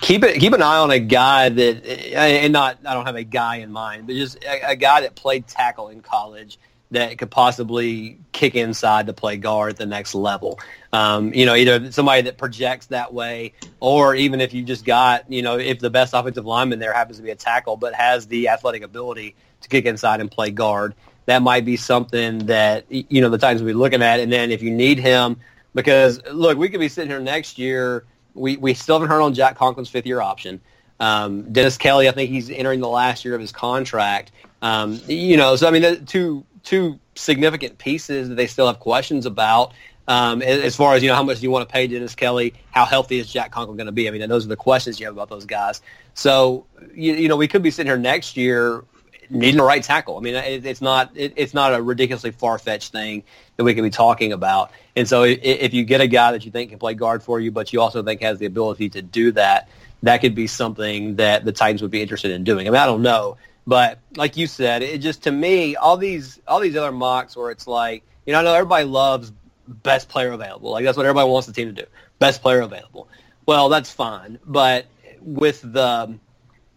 Keep 0.00 0.24
it, 0.24 0.40
keep 0.40 0.54
an 0.54 0.62
eye 0.62 0.78
on 0.78 0.90
a 0.90 0.98
guy 0.98 1.50
that, 1.50 1.86
and 2.16 2.50
not, 2.50 2.78
I 2.82 2.94
don't 2.94 3.04
have 3.04 3.16
a 3.16 3.24
guy 3.24 3.56
in 3.56 3.70
mind, 3.70 4.06
but 4.06 4.16
just 4.16 4.42
a, 4.42 4.70
a 4.70 4.76
guy 4.76 5.02
that 5.02 5.14
played 5.14 5.46
tackle 5.46 5.88
in 5.88 6.00
college 6.00 6.58
that 6.90 7.18
could 7.18 7.30
possibly 7.30 8.18
kick 8.32 8.54
inside 8.54 9.06
to 9.06 9.12
play 9.12 9.36
guard 9.36 9.70
at 9.70 9.76
the 9.76 9.86
next 9.86 10.14
level. 10.14 10.58
Um, 10.92 11.34
you 11.34 11.44
know, 11.44 11.54
either 11.54 11.90
somebody 11.90 12.22
that 12.22 12.38
projects 12.38 12.86
that 12.86 13.12
way, 13.12 13.54
or 13.80 14.14
even 14.14 14.40
if 14.40 14.54
you 14.54 14.62
just 14.62 14.84
got, 14.84 15.30
you 15.30 15.42
know, 15.42 15.58
if 15.58 15.80
the 15.80 15.90
best 15.90 16.14
offensive 16.14 16.46
lineman 16.46 16.78
there 16.78 16.92
happens 16.92 17.16
to 17.18 17.22
be 17.22 17.30
a 17.30 17.36
tackle, 17.36 17.76
but 17.76 17.94
has 17.94 18.26
the 18.28 18.48
athletic 18.48 18.82
ability 18.82 19.34
to 19.62 19.68
kick 19.68 19.84
inside 19.84 20.20
and 20.20 20.30
play 20.30 20.50
guard, 20.50 20.94
that 21.26 21.42
might 21.42 21.64
be 21.64 21.76
something 21.76 22.38
that 22.46 22.86
you 22.88 23.20
know 23.20 23.28
the 23.28 23.38
Titans 23.38 23.62
will 23.62 23.68
be 23.68 23.74
looking 23.74 24.02
at. 24.02 24.20
And 24.20 24.32
then 24.32 24.50
if 24.50 24.62
you 24.62 24.70
need 24.70 24.98
him, 24.98 25.36
because 25.74 26.24
look, 26.32 26.56
we 26.56 26.68
could 26.68 26.80
be 26.80 26.88
sitting 26.88 27.10
here 27.10 27.20
next 27.20 27.58
year. 27.58 28.04
We 28.34 28.56
we 28.56 28.74
still 28.74 28.96
haven't 28.96 29.08
heard 29.08 29.22
on 29.22 29.34
Jack 29.34 29.58
Conklin's 29.58 29.88
fifth 29.88 30.06
year 30.06 30.20
option. 30.20 30.60
Um, 31.00 31.52
Dennis 31.52 31.76
Kelly, 31.76 32.08
I 32.08 32.12
think 32.12 32.30
he's 32.30 32.48
entering 32.48 32.80
the 32.80 32.88
last 32.88 33.24
year 33.24 33.34
of 33.34 33.40
his 33.40 33.52
contract. 33.52 34.32
Um, 34.62 35.00
you 35.06 35.36
know, 35.36 35.56
so 35.56 35.68
I 35.68 35.70
mean, 35.70 36.06
two 36.06 36.44
two 36.66 36.98
significant 37.14 37.78
pieces 37.78 38.28
that 38.28 38.34
they 38.34 38.46
still 38.46 38.66
have 38.66 38.80
questions 38.80 39.24
about. 39.24 39.72
Um, 40.08 40.42
as 40.42 40.76
far 40.76 40.94
as 40.94 41.02
you 41.02 41.08
know, 41.08 41.14
how 41.14 41.22
much 41.22 41.38
do 41.38 41.44
you 41.44 41.50
want 41.50 41.68
to 41.68 41.72
pay 41.72 41.86
Dennis 41.86 42.14
Kelly? 42.14 42.54
How 42.70 42.84
healthy 42.84 43.18
is 43.18 43.32
Jack 43.32 43.50
Conklin 43.50 43.76
going 43.76 43.86
to 43.86 43.92
be? 43.92 44.06
I 44.06 44.10
mean, 44.10 44.28
those 44.28 44.44
are 44.44 44.48
the 44.48 44.56
questions 44.56 45.00
you 45.00 45.06
have 45.06 45.14
about 45.14 45.28
those 45.28 45.46
guys. 45.46 45.80
So 46.14 46.66
you, 46.94 47.14
you 47.14 47.28
know, 47.28 47.36
we 47.36 47.48
could 47.48 47.62
be 47.62 47.70
sitting 47.70 47.88
here 47.88 47.96
next 47.96 48.36
year 48.36 48.84
needing 49.30 49.58
a 49.58 49.64
right 49.64 49.82
tackle. 49.82 50.16
I 50.16 50.20
mean, 50.20 50.34
it, 50.34 50.64
it's 50.66 50.80
not 50.80 51.10
it, 51.14 51.32
it's 51.36 51.54
not 51.54 51.74
a 51.74 51.82
ridiculously 51.82 52.30
far 52.30 52.58
fetched 52.58 52.92
thing 52.92 53.24
that 53.56 53.64
we 53.64 53.74
could 53.74 53.82
be 53.82 53.90
talking 53.90 54.32
about. 54.32 54.70
And 54.94 55.08
so, 55.08 55.24
if, 55.24 55.40
if 55.42 55.74
you 55.74 55.84
get 55.84 56.00
a 56.00 56.06
guy 56.06 56.32
that 56.32 56.44
you 56.44 56.50
think 56.50 56.70
can 56.70 56.78
play 56.78 56.94
guard 56.94 57.22
for 57.22 57.40
you, 57.40 57.50
but 57.50 57.72
you 57.72 57.80
also 57.80 58.02
think 58.02 58.22
has 58.22 58.38
the 58.38 58.46
ability 58.46 58.90
to 58.90 59.02
do 59.02 59.32
that, 59.32 59.68
that 60.02 60.20
could 60.20 60.34
be 60.34 60.46
something 60.46 61.16
that 61.16 61.44
the 61.44 61.52
Titans 61.52 61.82
would 61.82 61.90
be 61.90 62.02
interested 62.02 62.30
in 62.30 62.44
doing. 62.44 62.66
I 62.66 62.70
mean, 62.70 62.80
I 62.80 62.86
don't 62.86 63.02
know 63.02 63.36
but 63.66 63.98
like 64.16 64.36
you 64.36 64.46
said, 64.46 64.82
it 64.82 64.98
just 64.98 65.24
to 65.24 65.32
me 65.32 65.76
all 65.76 65.96
these 65.96 66.40
all 66.46 66.60
these 66.60 66.76
other 66.76 66.92
mocks 66.92 67.36
where 67.36 67.50
it's 67.50 67.66
like 67.66 68.02
you 68.24 68.32
know 68.32 68.40
I 68.40 68.42
know 68.42 68.54
everybody 68.54 68.84
loves 68.84 69.32
best 69.66 70.08
player 70.08 70.32
available. 70.32 70.70
Like 70.70 70.84
that's 70.84 70.96
what 70.96 71.06
everybody 71.06 71.28
wants 71.28 71.46
the 71.46 71.52
team 71.52 71.74
to 71.74 71.82
do. 71.82 71.88
Best 72.18 72.42
player 72.42 72.60
available. 72.60 73.08
Well, 73.46 73.68
that's 73.68 73.90
fine, 73.90 74.38
but 74.44 74.86
with 75.20 75.60
the 75.60 76.18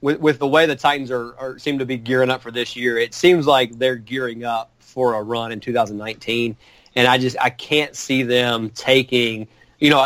with, 0.02 0.20
with 0.20 0.40
the 0.40 0.48
way 0.48 0.66
the 0.66 0.76
Titans 0.76 1.12
are, 1.12 1.36
are 1.38 1.60
seem 1.60 1.80
to 1.80 1.86
be 1.86 1.98
gearing 1.98 2.30
up 2.30 2.42
for 2.42 2.52
this 2.52 2.76
year, 2.76 2.98
it 2.98 3.14
seems 3.14 3.46
like 3.46 3.78
they're 3.78 3.96
gearing 3.96 4.44
up 4.44 4.72
for 4.80 5.14
a 5.14 5.22
run 5.22 5.52
in 5.52 5.60
2019, 5.60 6.56
and 6.96 7.08
I 7.08 7.18
just 7.18 7.38
I 7.40 7.50
can't 7.50 7.96
see 7.96 8.24
them 8.24 8.70
taking 8.72 9.48
you 9.80 9.90
know, 9.90 10.06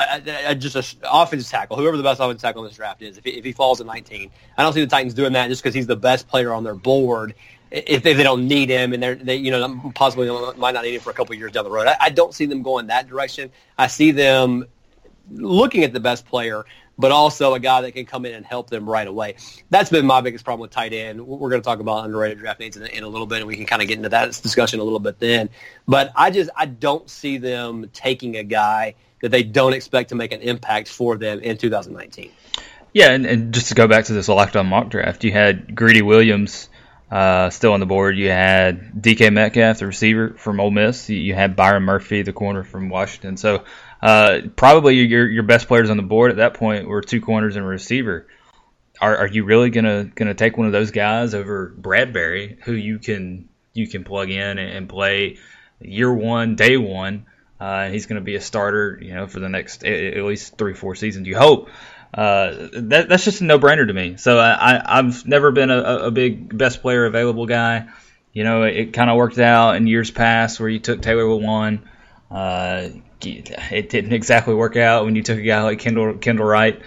just 0.58 0.76
an 0.76 0.84
offensive 1.12 1.50
tackle, 1.50 1.78
whoever 1.78 1.98
the 1.98 2.04
best 2.04 2.20
offensive 2.20 2.42
tackle 2.42 2.64
in 2.64 2.70
this 2.70 2.78
draft 2.78 3.02
is, 3.02 3.18
if 3.18 3.24
he, 3.24 3.32
if 3.32 3.44
he 3.44 3.52
falls 3.52 3.82
at 3.82 3.88
19, 3.88 4.30
I 4.58 4.64
don't 4.64 4.74
see 4.74 4.82
the 4.82 4.88
Titans 4.88 5.16
doing 5.16 5.34
that 5.34 5.48
just 5.48 5.64
because 5.64 5.74
he's 5.74 5.88
the 5.88 5.96
best 5.96 6.28
player 6.28 6.54
on 6.54 6.64
their 6.64 6.76
board. 6.76 7.34
If 7.72 8.04
they, 8.04 8.12
if 8.12 8.18
they 8.18 8.24
don't 8.24 8.48
need 8.48 8.70
him 8.70 8.94
and 8.94 9.02
they're, 9.02 9.16
they, 9.16 9.36
you 9.36 9.50
know, 9.50 9.92
possibly 9.96 10.30
might 10.58 10.76
not 10.76 10.84
need 10.84 10.94
him 10.94 11.02
for 11.02 11.10
a 11.10 11.14
couple 11.14 11.34
years 11.34 11.54
down 11.54 11.64
the 11.64 11.72
road, 11.72 11.88
I, 11.88 11.98
I 12.00 12.10
don't 12.12 12.36
see 12.36 12.46
them 12.46 12.62
going 12.62 12.88
that 12.88 13.08
direction. 13.08 13.50
I 13.76 13.88
see 13.88 14.12
them 14.12 14.66
looking 15.32 15.84
at 15.84 15.92
the 15.92 16.00
best 16.00 16.28
player, 16.28 16.66
but 17.00 17.12
also 17.12 17.56
a 17.56 17.60
guy 17.60 17.82
that 17.82 17.94
can 17.94 18.06
come 18.06 18.28
in 18.28 18.36
and 18.36 18.46
help 18.46 18.70
them 18.70 18.88
right 18.88 19.08
away. 19.08 19.38
That's 19.72 19.90
been 19.90 20.06
my 20.06 20.22
biggest 20.22 20.46
problem 20.46 20.62
with 20.62 20.70
tight 20.70 20.94
end. 20.94 21.26
We're 21.26 21.50
going 21.50 21.64
to 21.64 21.66
talk 21.66 21.80
about 21.80 22.06
underrated 22.06 22.38
draft 22.38 22.60
needs 22.60 22.78
in, 22.78 22.86
in 22.86 23.04
a 23.04 23.08
little 23.08 23.26
bit, 23.26 23.40
and 23.40 23.48
we 23.48 23.56
can 23.56 23.66
kind 23.66 23.82
of 23.82 23.88
get 23.88 23.98
into 23.98 24.10
that 24.10 24.40
discussion 24.44 24.80
a 24.80 24.84
little 24.84 25.00
bit 25.00 25.18
then. 25.18 25.50
But 25.88 26.12
I 26.16 26.30
just 26.30 26.52
I 26.56 26.68
don't 26.68 27.10
see 27.10 27.38
them 27.38 27.90
taking 27.92 28.38
a 28.38 28.44
guy– 28.44 28.94
that 29.24 29.32
they 29.32 29.42
don't 29.42 29.72
expect 29.72 30.10
to 30.10 30.16
make 30.16 30.34
an 30.34 30.42
impact 30.42 30.90
for 30.90 31.16
them 31.16 31.40
in 31.40 31.58
2019. 31.58 32.30
Yeah, 32.92 33.12
and, 33.12 33.26
and 33.26 33.54
just 33.54 33.70
to 33.70 33.74
go 33.74 33.88
back 33.88 34.04
to 34.06 34.14
this 34.14 34.28
locked 34.28 34.58
on 34.58 34.68
mock 34.68 34.90
draft, 34.90 35.24
you 35.24 35.32
had 35.32 35.74
Greedy 35.74 36.02
Williams 36.02 36.68
uh, 37.10 37.50
still 37.50 37.72
on 37.72 37.80
the 37.80 37.86
board. 37.86 38.18
You 38.18 38.30
had 38.30 39.02
DK 39.02 39.32
Metcalf, 39.32 39.80
the 39.80 39.88
receiver 39.88 40.36
from 40.38 40.60
Ole 40.60 40.72
Miss. 40.72 41.10
You 41.10 41.34
had 41.34 41.56
Byron 41.56 41.84
Murphy, 41.84 42.22
the 42.22 42.34
corner 42.34 42.66
from 42.66 42.90
Washington. 42.90 43.38
So 43.38 43.64
uh, 44.02 44.42
probably 44.58 44.96
your 44.96 45.26
your 45.30 45.44
best 45.44 45.70
players 45.70 45.90
on 45.90 45.96
the 45.96 46.04
board 46.04 46.32
at 46.32 46.38
that 46.38 46.56
point 46.56 46.86
were 46.86 47.02
two 47.02 47.22
corners 47.22 47.56
and 47.56 47.64
a 47.64 47.68
receiver. 47.68 48.28
Are, 49.00 49.16
are 49.16 49.28
you 49.28 49.46
really 49.46 49.70
gonna 49.70 50.04
gonna 50.04 50.34
take 50.34 50.58
one 50.58 50.68
of 50.68 50.74
those 50.74 50.92
guys 50.92 51.34
over 51.34 51.74
Bradbury, 51.78 52.58
who 52.66 52.74
you 52.74 53.00
can 53.00 53.48
you 53.72 53.88
can 53.88 54.04
plug 54.04 54.30
in 54.30 54.58
and, 54.58 54.60
and 54.60 54.90
play 54.90 55.38
year 55.80 56.14
one, 56.14 56.58
day 56.58 56.76
one? 56.76 57.26
Uh, 57.64 57.90
he's 57.90 58.08
going 58.08 58.20
to 58.20 58.26
be 58.26 58.36
a 58.36 58.42
starter, 58.42 59.00
you 59.02 59.14
know, 59.14 59.26
for 59.26 59.40
the 59.40 59.48
next 59.48 59.86
at 59.86 60.24
least 60.26 60.58
three, 60.58 60.74
four 60.74 60.96
seasons. 60.96 61.26
You 61.28 61.38
hope. 61.38 61.70
Uh, 62.14 62.68
that, 62.74 63.08
that's 63.08 63.24
just 63.24 63.40
a 63.40 63.46
no-brainer 63.46 63.88
to 63.88 63.94
me. 63.94 64.18
So 64.18 64.38
I, 64.38 65.00
I've 65.00 65.26
never 65.26 65.52
been 65.52 65.72
a, 65.72 65.80
a 65.80 66.12
big 66.12 66.58
best 66.58 66.82
player 66.82 67.06
available 67.06 67.46
guy. 67.46 67.88
You 68.34 68.44
know, 68.44 68.64
it, 68.64 68.76
it 68.76 68.94
kind 68.94 69.10
of 69.10 69.16
worked 69.16 69.40
out 69.40 69.78
in 69.78 69.88
years 69.88 70.12
past 70.12 70.60
where 70.60 70.68
you 70.68 70.80
took 70.80 71.02
Taylor 71.02 71.24
Lewan. 71.24 71.80
Uh, 72.30 72.90
it 73.22 73.90
didn't 73.90 74.12
exactly 74.12 74.54
work 74.54 74.76
out 74.76 75.06
when 75.06 75.16
you 75.16 75.24
took 75.24 75.40
a 75.40 75.44
guy 75.44 75.64
like 75.64 75.80
Kendall 75.80 76.18
Kendall 76.18 76.46
Wright. 76.46 76.82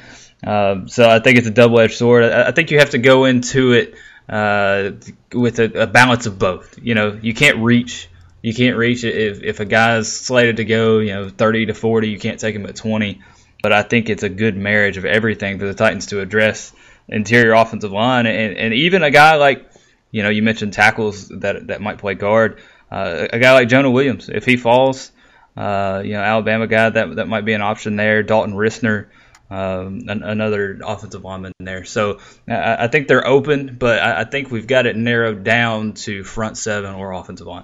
Um, 0.46 0.88
so 0.88 1.08
I 1.08 1.20
think 1.20 1.38
it's 1.38 1.48
a 1.48 1.56
double-edged 1.62 1.96
sword. 1.96 2.24
I, 2.24 2.48
I 2.48 2.52
think 2.52 2.70
you 2.70 2.80
have 2.80 2.90
to 2.90 2.98
go 2.98 3.24
into 3.24 3.72
it 3.72 3.94
uh, 4.28 4.90
with 5.32 5.58
a, 5.58 5.84
a 5.84 5.86
balance 5.86 6.26
of 6.26 6.38
both. 6.38 6.78
You 6.82 6.94
know, 6.94 7.18
you 7.22 7.32
can't 7.32 7.58
reach 7.64 8.10
you 8.42 8.54
can't 8.54 8.76
reach 8.76 9.04
it 9.04 9.16
if, 9.16 9.42
if 9.42 9.60
a 9.60 9.64
guy's 9.64 10.12
slated 10.12 10.58
to 10.58 10.64
go, 10.64 10.98
you 10.98 11.14
know, 11.14 11.28
30 11.28 11.66
to 11.66 11.74
40, 11.74 12.08
you 12.08 12.18
can't 12.18 12.38
take 12.38 12.54
him 12.54 12.66
at 12.66 12.76
20. 12.76 13.20
But 13.62 13.72
I 13.72 13.82
think 13.82 14.08
it's 14.08 14.22
a 14.22 14.28
good 14.28 14.56
marriage 14.56 14.96
of 14.96 15.04
everything 15.04 15.58
for 15.58 15.66
the 15.66 15.74
Titans 15.74 16.06
to 16.06 16.20
address 16.20 16.72
interior 17.08 17.52
offensive 17.52 17.92
line, 17.92 18.26
and, 18.26 18.56
and 18.56 18.74
even 18.74 19.02
a 19.02 19.10
guy 19.10 19.36
like 19.36 19.70
you 20.10 20.22
know 20.22 20.28
you 20.28 20.42
mentioned 20.42 20.72
tackles 20.72 21.28
that 21.28 21.68
that 21.68 21.80
might 21.80 21.98
play 21.98 22.14
guard. 22.14 22.60
Uh, 22.90 23.26
a 23.32 23.38
guy 23.38 23.52
like 23.52 23.68
Jonah 23.68 23.90
Williams, 23.90 24.28
if 24.28 24.44
he 24.44 24.56
falls, 24.56 25.10
uh, 25.56 26.02
you 26.04 26.12
know 26.12 26.20
Alabama 26.20 26.66
guy 26.66 26.90
that 26.90 27.16
that 27.16 27.28
might 27.28 27.44
be 27.44 27.52
an 27.52 27.62
option 27.62 27.96
there. 27.96 28.22
Dalton 28.22 28.54
Risner. 28.54 29.08
Um, 29.48 30.08
an, 30.08 30.24
another 30.24 30.80
offensive 30.84 31.22
lineman 31.22 31.52
there. 31.60 31.84
So 31.84 32.18
I, 32.48 32.86
I 32.86 32.88
think 32.88 33.06
they're 33.06 33.24
open, 33.24 33.76
but 33.78 34.02
I, 34.02 34.22
I, 34.22 34.24
think 34.24 34.50
we've 34.50 34.66
got 34.66 34.86
it 34.86 34.96
narrowed 34.96 35.44
down 35.44 35.92
to 35.92 36.24
front 36.24 36.56
seven 36.56 36.96
or 36.96 37.12
offensive 37.12 37.46
line. 37.46 37.62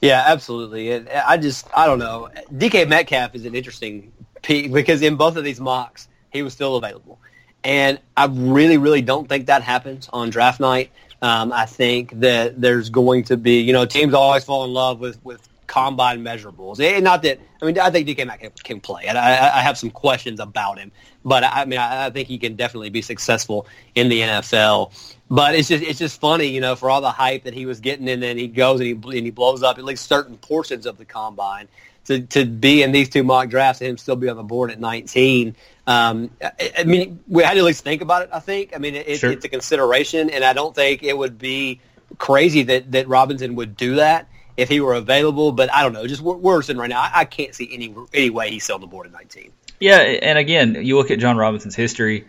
Yeah, 0.00 0.22
absolutely. 0.26 0.92
And 0.92 1.08
I 1.08 1.36
just, 1.36 1.66
I 1.76 1.86
don't 1.86 1.98
know. 1.98 2.28
DK 2.52 2.88
Metcalf 2.88 3.34
is 3.34 3.44
an 3.44 3.54
interesting 3.54 4.12
pick 4.42 4.72
because 4.72 5.02
in 5.02 5.16
both 5.16 5.36
of 5.36 5.44
these 5.44 5.60
mocks, 5.60 6.08
he 6.32 6.42
was 6.42 6.52
still 6.52 6.76
available. 6.76 7.18
And 7.64 7.98
I 8.16 8.26
really, 8.26 8.76
really 8.76 9.02
don't 9.02 9.28
think 9.28 9.46
that 9.46 9.62
happens 9.62 10.08
on 10.12 10.30
draft 10.30 10.60
night. 10.60 10.90
Um, 11.22 11.52
I 11.52 11.66
think 11.66 12.20
that 12.20 12.60
there's 12.60 12.90
going 12.90 13.24
to 13.24 13.36
be, 13.36 13.60
you 13.60 13.72
know, 13.72 13.86
teams 13.86 14.14
always 14.14 14.44
fall 14.44 14.64
in 14.64 14.72
love 14.72 15.00
with, 15.00 15.22
with 15.24 15.48
combine 15.66 16.22
measurables. 16.22 16.80
And 16.80 17.04
not 17.04 17.22
that, 17.22 17.40
I 17.60 17.66
mean, 17.66 17.78
I 17.78 17.90
think 17.90 18.08
DK 18.08 18.26
Metcalf 18.26 18.54
can 18.62 18.80
play. 18.80 19.04
And 19.06 19.18
I, 19.18 19.58
I 19.58 19.60
have 19.60 19.76
some 19.78 19.90
questions 19.90 20.40
about 20.40 20.78
him. 20.78 20.92
But 21.24 21.42
I 21.44 21.64
mean, 21.64 21.78
I, 21.78 22.06
I 22.06 22.10
think 22.10 22.28
he 22.28 22.38
can 22.38 22.54
definitely 22.54 22.90
be 22.90 23.02
successful 23.02 23.66
in 23.94 24.08
the 24.08 24.20
NFL. 24.20 24.92
But 25.28 25.56
it's 25.56 25.68
just 25.68 25.82
it's 25.82 25.98
just 25.98 26.20
funny, 26.20 26.46
you 26.46 26.60
know, 26.60 26.76
for 26.76 26.88
all 26.88 27.00
the 27.00 27.10
hype 27.10 27.44
that 27.44 27.54
he 27.54 27.66
was 27.66 27.80
getting, 27.80 28.08
and 28.08 28.22
then 28.22 28.38
he 28.38 28.46
goes 28.46 28.80
and 28.80 29.04
he 29.04 29.18
and 29.18 29.26
he 29.26 29.30
blows 29.30 29.64
up 29.64 29.76
at 29.76 29.84
least 29.84 30.06
certain 30.06 30.36
portions 30.38 30.86
of 30.86 30.98
the 30.98 31.04
combine. 31.04 31.68
To, 32.04 32.20
to 32.20 32.44
be 32.44 32.84
in 32.84 32.92
these 32.92 33.08
two 33.08 33.24
mock 33.24 33.48
drafts 33.48 33.80
and 33.80 33.90
him 33.90 33.98
still 33.98 34.14
be 34.14 34.28
on 34.28 34.36
the 34.36 34.44
board 34.44 34.70
at 34.70 34.78
19. 34.78 35.56
Um, 35.88 36.30
I, 36.40 36.72
I, 36.78 36.84
mean, 36.84 37.18
we 37.26 37.42
had 37.42 37.54
to 37.54 37.58
at 37.58 37.64
least 37.64 37.82
think 37.82 38.00
about 38.00 38.22
it. 38.22 38.28
I 38.32 38.38
think. 38.38 38.76
I 38.76 38.78
mean, 38.78 38.94
it, 38.94 39.18
sure. 39.18 39.32
it's 39.32 39.44
a 39.44 39.48
consideration, 39.48 40.30
and 40.30 40.44
I 40.44 40.52
don't 40.52 40.72
think 40.72 41.02
it 41.02 41.18
would 41.18 41.36
be 41.36 41.80
crazy 42.18 42.62
that 42.62 42.92
that 42.92 43.08
Robinson 43.08 43.56
would 43.56 43.76
do 43.76 43.96
that 43.96 44.28
if 44.56 44.68
he 44.68 44.80
were 44.80 44.94
available. 44.94 45.52
But 45.52 45.72
I 45.72 45.82
don't 45.82 45.92
know. 45.92 46.06
Just 46.06 46.22
we're 46.22 46.62
sitting 46.62 46.80
right 46.80 46.90
now. 46.90 47.00
I, 47.00 47.10
I, 47.14 47.24
can't 47.24 47.54
see 47.54 47.68
any 47.72 47.94
any 48.12 48.30
way 48.30 48.50
he's 48.50 48.68
on 48.70 48.80
the 48.80 48.86
board 48.86 49.06
at 49.06 49.12
19. 49.12 49.52
Yeah, 49.78 49.98
and 49.98 50.38
again, 50.38 50.74
you 50.74 50.96
look 50.96 51.10
at 51.10 51.18
Jon 51.18 51.36
Robinson's 51.36 51.74
history. 51.74 52.26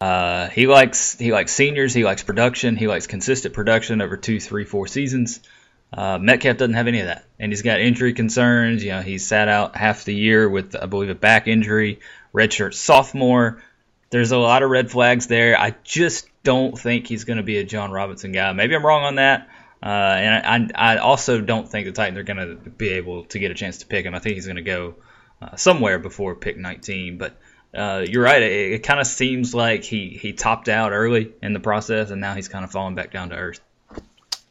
Uh, 0.00 0.48
he 0.48 0.66
likes 0.66 1.18
he 1.18 1.32
likes 1.32 1.52
seniors. 1.52 1.94
He 1.94 2.04
likes 2.04 2.22
production. 2.22 2.76
He 2.76 2.86
likes 2.86 3.06
consistent 3.06 3.54
production 3.54 4.00
over 4.00 4.16
two, 4.16 4.38
three, 4.38 4.64
four 4.64 4.86
seasons. 4.86 5.40
Uh, 5.92 6.18
Metcalf 6.18 6.56
doesn't 6.56 6.74
have 6.74 6.86
any 6.86 7.00
of 7.00 7.06
that, 7.06 7.24
and 7.38 7.50
he's 7.50 7.62
got 7.62 7.80
injury 7.80 8.12
concerns. 8.12 8.84
You 8.84 8.90
know, 8.90 9.02
he's 9.02 9.26
sat 9.26 9.48
out 9.48 9.76
half 9.76 10.04
the 10.04 10.14
year 10.14 10.48
with, 10.48 10.76
I 10.80 10.86
believe, 10.86 11.10
a 11.10 11.16
back 11.16 11.48
injury. 11.48 12.00
Redshirt 12.32 12.74
sophomore. 12.74 13.62
There's 14.10 14.30
a 14.30 14.38
lot 14.38 14.62
of 14.62 14.70
red 14.70 14.90
flags 14.90 15.26
there. 15.26 15.58
I 15.58 15.74
just 15.82 16.28
don't 16.44 16.78
think 16.78 17.06
he's 17.06 17.24
going 17.24 17.36
to 17.38 17.42
be 17.42 17.58
a 17.58 17.64
Jon 17.64 17.90
Robinson 17.90 18.32
guy. 18.32 18.52
Maybe 18.52 18.74
I'm 18.74 18.86
wrong 18.86 19.04
on 19.04 19.16
that. 19.16 19.48
Uh, 19.82 19.86
and 19.86 20.72
I, 20.74 20.94
I, 20.94 20.96
also 20.98 21.40
don't 21.40 21.66
think 21.66 21.86
the 21.86 21.92
Titans 21.92 22.18
are 22.18 22.22
going 22.22 22.36
to 22.36 22.70
be 22.70 22.90
able 22.90 23.24
to 23.26 23.38
get 23.38 23.50
a 23.50 23.54
chance 23.54 23.78
to 23.78 23.86
pick 23.86 24.04
him. 24.04 24.14
I 24.14 24.18
think 24.18 24.34
he's 24.34 24.44
going 24.44 24.56
to 24.56 24.62
go 24.62 24.96
uh, 25.40 25.56
somewhere 25.56 25.98
before 25.98 26.34
pick 26.34 26.58
19. 26.58 27.16
But 27.16 27.36
uh, 27.74 28.04
you're 28.06 28.22
right. 28.22 28.42
It, 28.42 28.72
it 28.72 28.82
kind 28.82 29.00
of 29.00 29.06
seems 29.06 29.54
like 29.54 29.82
he, 29.84 30.10
he 30.10 30.34
topped 30.34 30.68
out 30.68 30.92
early 30.92 31.32
in 31.42 31.54
the 31.54 31.60
process, 31.60 32.10
and 32.10 32.20
now 32.20 32.34
he's 32.34 32.48
kind 32.48 32.62
of 32.62 32.70
falling 32.70 32.94
back 32.94 33.10
down 33.10 33.30
to 33.30 33.36
earth. 33.36 33.60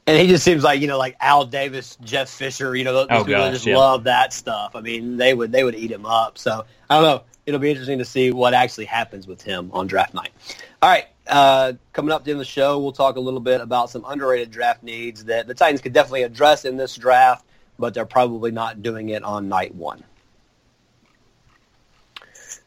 And 0.07 0.17
he 0.19 0.27
just 0.27 0.43
seems 0.43 0.63
like 0.63 0.81
you 0.81 0.87
know, 0.87 0.97
like 0.97 1.15
Al 1.19 1.45
Davis, 1.45 1.95
Jeff 2.03 2.29
Fisher. 2.29 2.75
You 2.75 2.83
know, 2.83 2.93
those 2.93 3.07
oh, 3.11 3.17
people 3.19 3.41
gosh, 3.41 3.53
just 3.53 3.67
yeah. 3.67 3.77
love 3.77 4.05
that 4.05 4.33
stuff. 4.33 4.75
I 4.75 4.81
mean, 4.81 5.17
they 5.17 5.35
would 5.35 5.51
they 5.51 5.63
would 5.63 5.75
eat 5.75 5.91
him 5.91 6.07
up. 6.07 6.39
So 6.39 6.65
I 6.89 6.95
don't 6.95 7.03
know. 7.03 7.23
It'll 7.45 7.59
be 7.59 7.69
interesting 7.69 7.99
to 7.99 8.05
see 8.05 8.31
what 8.31 8.55
actually 8.55 8.85
happens 8.85 9.27
with 9.27 9.43
him 9.43 9.69
on 9.71 9.85
draft 9.85 10.15
night. 10.15 10.31
All 10.81 10.89
right, 10.89 11.05
uh, 11.29 11.73
coming 11.93 12.11
up 12.11 12.27
in 12.27 12.37
the 12.37 12.45
show, 12.45 12.79
we'll 12.79 12.91
talk 12.91 13.15
a 13.15 13.19
little 13.19 13.39
bit 13.39 13.61
about 13.61 13.89
some 13.89 14.03
underrated 14.05 14.51
draft 14.51 14.83
needs 14.83 15.25
that 15.25 15.47
the 15.47 15.53
Titans 15.53 15.81
could 15.81 15.93
definitely 15.93 16.23
address 16.23 16.65
in 16.65 16.77
this 16.77 16.95
draft, 16.95 17.45
but 17.77 17.93
they're 17.93 18.05
probably 18.05 18.51
not 18.51 18.81
doing 18.81 19.09
it 19.09 19.23
on 19.23 19.47
night 19.47 19.73
one. 19.73 20.03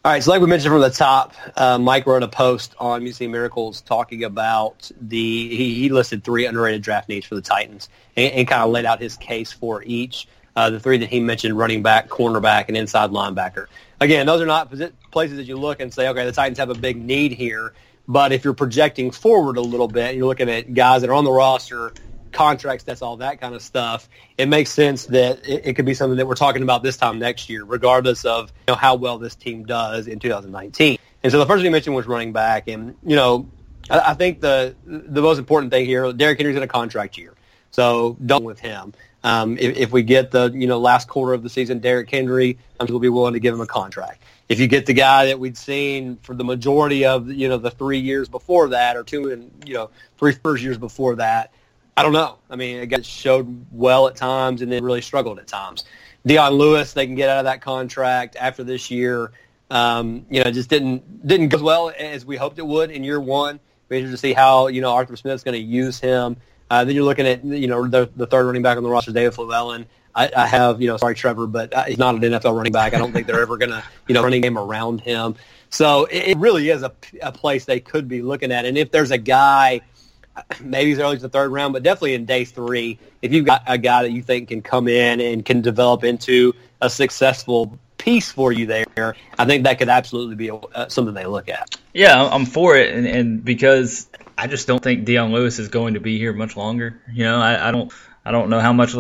All 0.05 0.11
right, 0.11 0.21
so 0.23 0.33
like 0.33 0.41
we 0.41 0.49
mentioned 0.49 0.73
from 0.73 0.81
the 0.81 0.91
top, 0.91 1.33
uh, 1.57 1.79
Mike 1.79 2.07
wrote 2.07 2.25
a 2.25 2.29
post 2.29 2.75
on 2.81 3.05
Music 3.05 3.19
City 3.19 3.29
Miracles 3.31 3.83
talking 3.83 4.25
about 4.25 4.91
the 5.01 5.49
he, 5.57 5.75
he, 5.75 5.89
listed 5.91 6.25
three 6.25 6.45
underrated 6.45 6.83
draft 6.83 7.09
needs 7.09 7.25
for 7.25 7.37
the 7.37 7.41
Titans 7.41 7.89
and, 8.17 8.33
and 8.33 8.49
kind 8.49 8.63
of 8.63 8.71
laid 8.71 8.85
out 8.85 9.01
his 9.01 9.17
case 9.17 9.53
for 9.53 9.85
each. 9.85 10.27
Uh, 10.57 10.71
the 10.71 10.81
three 10.81 10.99
that 10.99 11.09
he 11.09 11.21
mentioned: 11.21 11.57
running 11.57 11.83
back, 11.85 12.09
cornerback, 12.09 12.65
and 12.67 12.77
inside 12.77 13.11
linebacker. 13.11 13.67
Again, 14.01 14.27
those 14.27 14.41
are 14.41 14.47
not 14.47 14.73
places 15.13 15.37
that 15.37 15.45
you 15.45 15.57
look 15.57 15.79
and 15.79 15.95
say, 15.95 16.09
okay, 16.09 16.25
the 16.25 16.33
Titans 16.33 16.59
have 16.59 16.71
a 16.71 16.75
big 16.75 16.97
need 16.97 17.31
here. 17.31 17.73
But 18.09 18.33
if 18.33 18.45
you're 18.45 18.55
projecting 18.55 19.11
forward 19.11 19.57
a 19.57 19.61
little 19.61 19.89
bit, 19.89 20.17
you're 20.17 20.27
looking 20.27 20.51
at 20.51 20.75
guys 20.75 21.03
that 21.03 21.11
are 21.11 21.15
on 21.15 21.25
the 21.25 21.33
roster 21.33 21.93
contracts, 22.33 22.85
that's 22.85 23.03
all 23.03 23.19
that 23.19 23.41
kind 23.41 23.55
of 23.55 23.63
stuff. 23.63 24.09
It 24.37 24.49
makes 24.49 24.71
sense 24.71 25.07
that 25.07 25.47
it, 25.47 25.67
it, 25.67 25.77
could 25.77 25.85
be 25.85 25.95
something 25.95 26.17
that 26.17 26.27
we're 26.27 26.35
talking 26.35 26.63
about 26.63 26.83
this 26.83 26.97
time 26.97 27.19
next 27.19 27.49
year, 27.49 27.65
regardless 27.65 28.25
of 28.25 28.53
you 28.67 28.73
know, 28.73 28.75
how 28.75 28.97
well 28.97 29.19
this 29.19 29.35
team 29.35 29.65
does 29.65 30.09
in 30.09 30.19
2019. 30.19 30.99
And 31.23 31.33
so 31.33 31.39
the 31.39 31.47
first 31.47 31.59
thing 31.59 31.67
you 31.67 31.71
mentioned 31.71 31.95
was 31.95 32.07
running 32.07 32.33
back, 32.33 32.67
and 32.69 32.97
you 33.05 33.15
know, 33.15 33.49
I, 33.89 34.11
I 34.11 34.15
think 34.15 34.41
the 34.41 34.75
the 34.85 35.23
most 35.23 35.39
important 35.39 35.71
thing 35.71 35.87
here, 35.87 36.13
Derrick 36.13 36.39
Henry's 36.39 36.57
in 36.57 36.63
a 36.63 36.69
contract 36.69 37.17
year, 37.17 37.35
so 37.71 38.17
don't 38.25 38.45
with 38.45 38.59
him. 38.59 38.93
Um, 39.25 39.57
if, 39.57 39.77
if, 39.77 39.93
we 39.93 40.03
get 40.03 40.33
the 40.33 40.51
you 40.53 40.67
know 40.67 40.81
last 40.81 41.07
quarter 41.07 41.33
of 41.33 41.45
the 41.45 41.49
season, 41.49 41.79
Derrick 41.79 42.11
Henry, 42.11 42.59
we'll 42.81 42.99
be 42.99 43.09
willing 43.09 43.35
to 43.35 43.41
give 43.41 43.55
him 43.55 43.61
a 43.61 43.67
contract. 43.67 44.21
If 44.49 44.61
you 44.61 44.67
get 44.67 44.87
the 44.87 44.93
guy 44.93 45.27
that 45.27 45.39
we'd 45.39 45.57
seen 45.57 46.19
for 46.23 46.35
the 46.35 46.45
majority 46.45 47.05
of 47.05 47.31
you 47.31 47.49
know 47.49 47.59
the 47.59 47.71
three 47.71 47.99
years 47.99 48.29
before 48.29 48.69
that, 48.69 48.97
or 48.97 49.05
two 49.05 49.31
and 49.31 49.51
you 49.67 49.75
know 49.75 49.91
three 50.19 50.33
first 50.33 50.63
years 50.63 50.79
before 50.79 51.17
that, 51.17 51.53
I 51.97 52.03
don't 52.03 52.13
know. 52.13 52.39
I 52.51 52.57
mean, 52.57 52.79
it 52.79 52.87
got 52.87 53.05
showed 53.05 53.67
well 53.71 54.09
at 54.09 54.17
times 54.17 54.63
and 54.63 54.71
then 54.71 54.85
really 54.85 55.03
struggled 55.03 55.39
at 55.39 55.47
times. 55.47 55.85
Dion 56.25 56.53
Lewis, 56.53 56.93
they 56.93 57.07
can 57.07 57.15
get 57.15 57.29
out 57.29 57.39
of 57.39 57.45
that 57.45 57.61
contract 57.61 58.37
after 58.37 58.63
this 58.65 58.91
year. 58.91 59.33
Um, 59.71 60.27
you 60.31 60.43
know, 60.43 60.51
just 60.51 60.69
didn't 60.71 61.27
didn't 61.27 61.49
go 61.49 61.57
as 61.57 61.63
well 61.63 61.93
as 61.99 62.25
we 62.25 62.37
hoped 62.37 62.59
it 62.59 62.67
would 62.67 62.91
in 62.91 63.05
year 63.05 63.21
one. 63.21 63.59
We're 63.89 63.97
interested 63.97 64.17
to 64.17 64.21
see 64.21 64.33
how 64.33 64.69
you 64.69 64.81
know 64.81 64.93
Arthur 64.93 65.17
Smith's 65.17 65.43
going 65.43 65.55
to 65.55 65.67
use 65.67 65.99
him. 65.99 66.37
Uh, 66.71 66.85
then 66.85 66.95
you're 66.95 67.05
looking 67.05 67.27
at 67.27 67.45
you 67.45 67.67
know 67.67 67.87
the, 67.87 68.11
the 68.17 68.27
third 68.27 68.47
running 68.47 68.63
back 68.63 68.77
on 68.77 68.83
the 68.83 68.89
roster, 68.89 69.13
David 69.13 69.35
Fluellen. 69.35 69.87
I, 70.15 70.31
I 70.37 70.47
have 70.47 70.81
you 70.81 70.89
know 70.89 70.97
sorry 70.97 71.15
Trevor, 71.15 71.47
but 71.47 71.73
he's 71.89 71.99
not 71.99 72.15
an 72.15 72.21
NFL 72.21 72.57
running 72.57 72.73
back. 72.73 72.95
I 72.95 72.99
don't 72.99 73.13
think 73.13 73.27
they're 73.27 73.43
ever 73.43 73.57
going 73.57 73.71
to 73.71 73.83
you 74.09 74.15
know 74.15 74.23
running 74.23 74.43
game 74.43 74.59
around 74.59 75.01
him. 75.01 75.37
So 75.71 76.05
it, 76.07 76.29
it 76.29 76.39
really 76.39 76.69
is 76.69 76.83
a, 76.83 76.93
a 77.23 77.33
place 77.33 77.65
they 77.65 77.81
could 77.81 78.09
be 78.09 78.21
looking 78.23 78.53
at. 78.53 78.67
And 78.67 78.77
if 78.77 78.91
there's 78.91 79.11
a 79.11 79.19
guy 79.19 79.81
maybe 80.61 80.91
he's 80.91 80.99
early 80.99 81.17
the 81.17 81.29
third 81.29 81.51
round, 81.51 81.73
but 81.73 81.83
definitely 81.83 82.15
in 82.15 82.25
day 82.25 82.45
three, 82.45 82.99
if 83.21 83.33
you've 83.33 83.45
got 83.45 83.63
a 83.67 83.79
guy 83.79 84.03
that 84.03 84.13
you 84.13 84.23
think 84.23 84.49
can 84.49 84.63
come 84.63 84.89
in 84.89 85.21
and 85.21 85.45
can 85.45 85.61
develop 85.61 86.05
into 86.05 86.55
a 86.81 86.89
successful 86.89 87.79
piece 87.99 88.33
for 88.33 88.53
you 88.53 88.67
there, 88.67 89.17
I 89.39 89.45
think 89.45 89.65
that 89.65 89.79
could 89.79 89.89
absolutely 89.89 90.37
be 90.37 90.49
a, 90.49 90.55
uh, 90.55 90.89
something 90.89 91.15
they 91.15 91.27
look 91.27 91.49
at. 91.49 91.77
Yeah, 91.93 92.25
I'm 92.25 92.47
for 92.47 92.77
it, 92.77 92.95
and, 92.95 93.07
and, 93.07 93.45
because 93.45 94.09
I 94.39 94.47
just 94.47 94.67
don't 94.67 94.83
think 94.83 95.05
Dion 95.05 95.33
Lewis 95.33 95.59
is 95.59 95.69
going 95.69 95.95
to 95.95 96.01
be 96.01 96.19
here 96.19 96.33
much 96.33 96.57
longer. 96.57 97.01
You 97.13 97.25
know, 97.25 97.41
I, 97.41 97.69
I 97.69 97.71
don't. 97.71 97.93
I 98.25 98.31
don't 98.31 98.51
know 98.51 98.61
how 98.61 98.73
much 98.73 98.95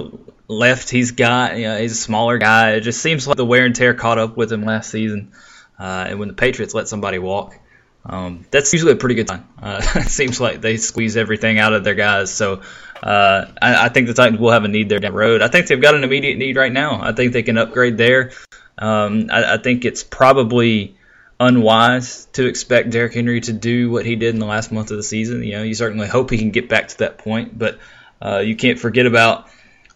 left 0.52 0.90
he's 0.90 1.12
got. 1.12 1.56
You 1.56 1.64
know, 1.64 1.78
he's 1.78 1.92
a 1.92 1.96
smaller 1.96 2.38
guy. 2.38 2.72
It 2.72 2.80
just 2.80 3.00
seems 3.00 3.26
like 3.26 3.36
the 3.36 3.44
wear 3.44 3.64
and 3.64 3.74
tear 3.74 3.94
caught 3.94 4.18
up 4.18 4.36
with 4.36 4.52
him 4.52 4.64
last 4.64 4.90
season. 4.90 5.32
Uh, 5.78 6.06
and 6.08 6.18
when 6.18 6.28
the 6.28 6.34
Patriots 6.34 6.74
let 6.74 6.88
somebody 6.88 7.18
walk, 7.18 7.58
um, 8.04 8.44
that's 8.50 8.72
usually 8.72 8.92
a 8.92 8.96
pretty 8.96 9.14
good 9.14 9.28
sign. 9.28 9.46
Uh, 9.60 9.80
it 9.96 10.08
seems 10.08 10.40
like 10.40 10.60
they 10.60 10.76
squeeze 10.76 11.16
everything 11.16 11.58
out 11.58 11.72
of 11.72 11.84
their 11.84 11.94
guys. 11.94 12.32
So 12.32 12.62
uh, 13.02 13.46
I, 13.60 13.86
I, 13.86 13.88
think 13.88 14.06
the 14.06 14.14
Titans 14.14 14.40
will 14.40 14.50
have 14.50 14.64
a 14.64 14.68
need 14.68 14.88
there 14.88 14.98
down 14.98 15.12
the 15.12 15.18
road. 15.18 15.42
I 15.42 15.48
think 15.48 15.66
they've 15.66 15.80
got 15.80 15.94
an 15.94 16.04
immediate 16.04 16.38
need 16.38 16.56
right 16.56 16.72
now. 16.72 17.00
I 17.02 17.12
think 17.12 17.32
they 17.32 17.42
can 17.42 17.58
upgrade 17.58 17.96
there. 17.96 18.32
Um, 18.78 19.28
I, 19.30 19.54
I, 19.54 19.58
think 19.58 19.84
it's 19.84 20.02
probably 20.02 20.96
unwise 21.38 22.26
to 22.32 22.46
expect 22.46 22.90
Derrick 22.90 23.14
Henry 23.14 23.40
to 23.42 23.52
do 23.52 23.90
what 23.90 24.06
he 24.06 24.16
did 24.16 24.34
in 24.34 24.40
the 24.40 24.46
last 24.46 24.72
month 24.72 24.90
of 24.90 24.96
the 24.96 25.02
season. 25.02 25.42
You 25.42 25.52
know, 25.52 25.62
you 25.62 25.74
certainly 25.74 26.08
hope 26.08 26.30
he 26.30 26.38
can 26.38 26.50
get 26.50 26.68
back 26.68 26.88
to 26.88 26.98
that 26.98 27.18
point, 27.18 27.58
but 27.58 27.78
uh, 28.20 28.38
you 28.38 28.56
can't 28.56 28.78
forget 28.78 29.06
about 29.06 29.48